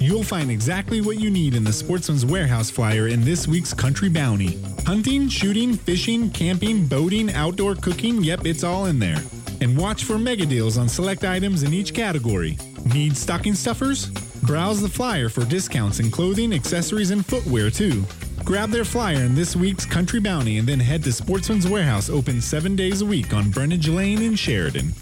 [0.00, 4.08] You'll find exactly what you need in the Sportsman's Warehouse flyer in this week's Country
[4.08, 4.60] Bounty.
[4.84, 9.22] Hunting, shooting, fishing, camping, boating, outdoor cooking yep, it's all in there.
[9.60, 12.58] And watch for mega deals on select items in each category.
[12.92, 14.06] Need stocking stuffers?
[14.42, 18.04] Browse the flyer for discounts in clothing, accessories, and footwear too.
[18.44, 22.40] Grab their flyer in this week's Country Bounty and then head to Sportsman's Warehouse open
[22.40, 24.92] seven days a week on Burnage Lane in Sheridan.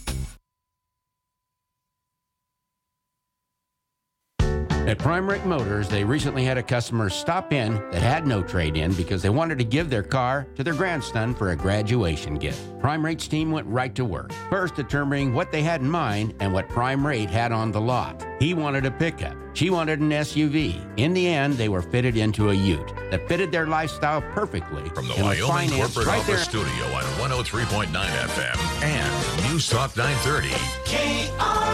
[4.89, 8.75] At Prime Rate Motors, they recently had a customer stop in that had no trade
[8.75, 12.59] in because they wanted to give their car to their grandson for a graduation gift.
[12.81, 16.55] Prime Rate's team went right to work, first determining what they had in mind and
[16.55, 18.27] what Prime Rate had on the lot.
[18.39, 19.37] He wanted a pickup.
[19.53, 20.81] She wanted an SUV.
[20.97, 24.89] In the end, they were fitted into a ute that fitted their lifestyle perfectly.
[24.89, 26.37] From the Wyoming Corporate right there.
[26.37, 30.49] Office Studio on 103.9 FM and News Talk 930.
[30.87, 31.69] KROE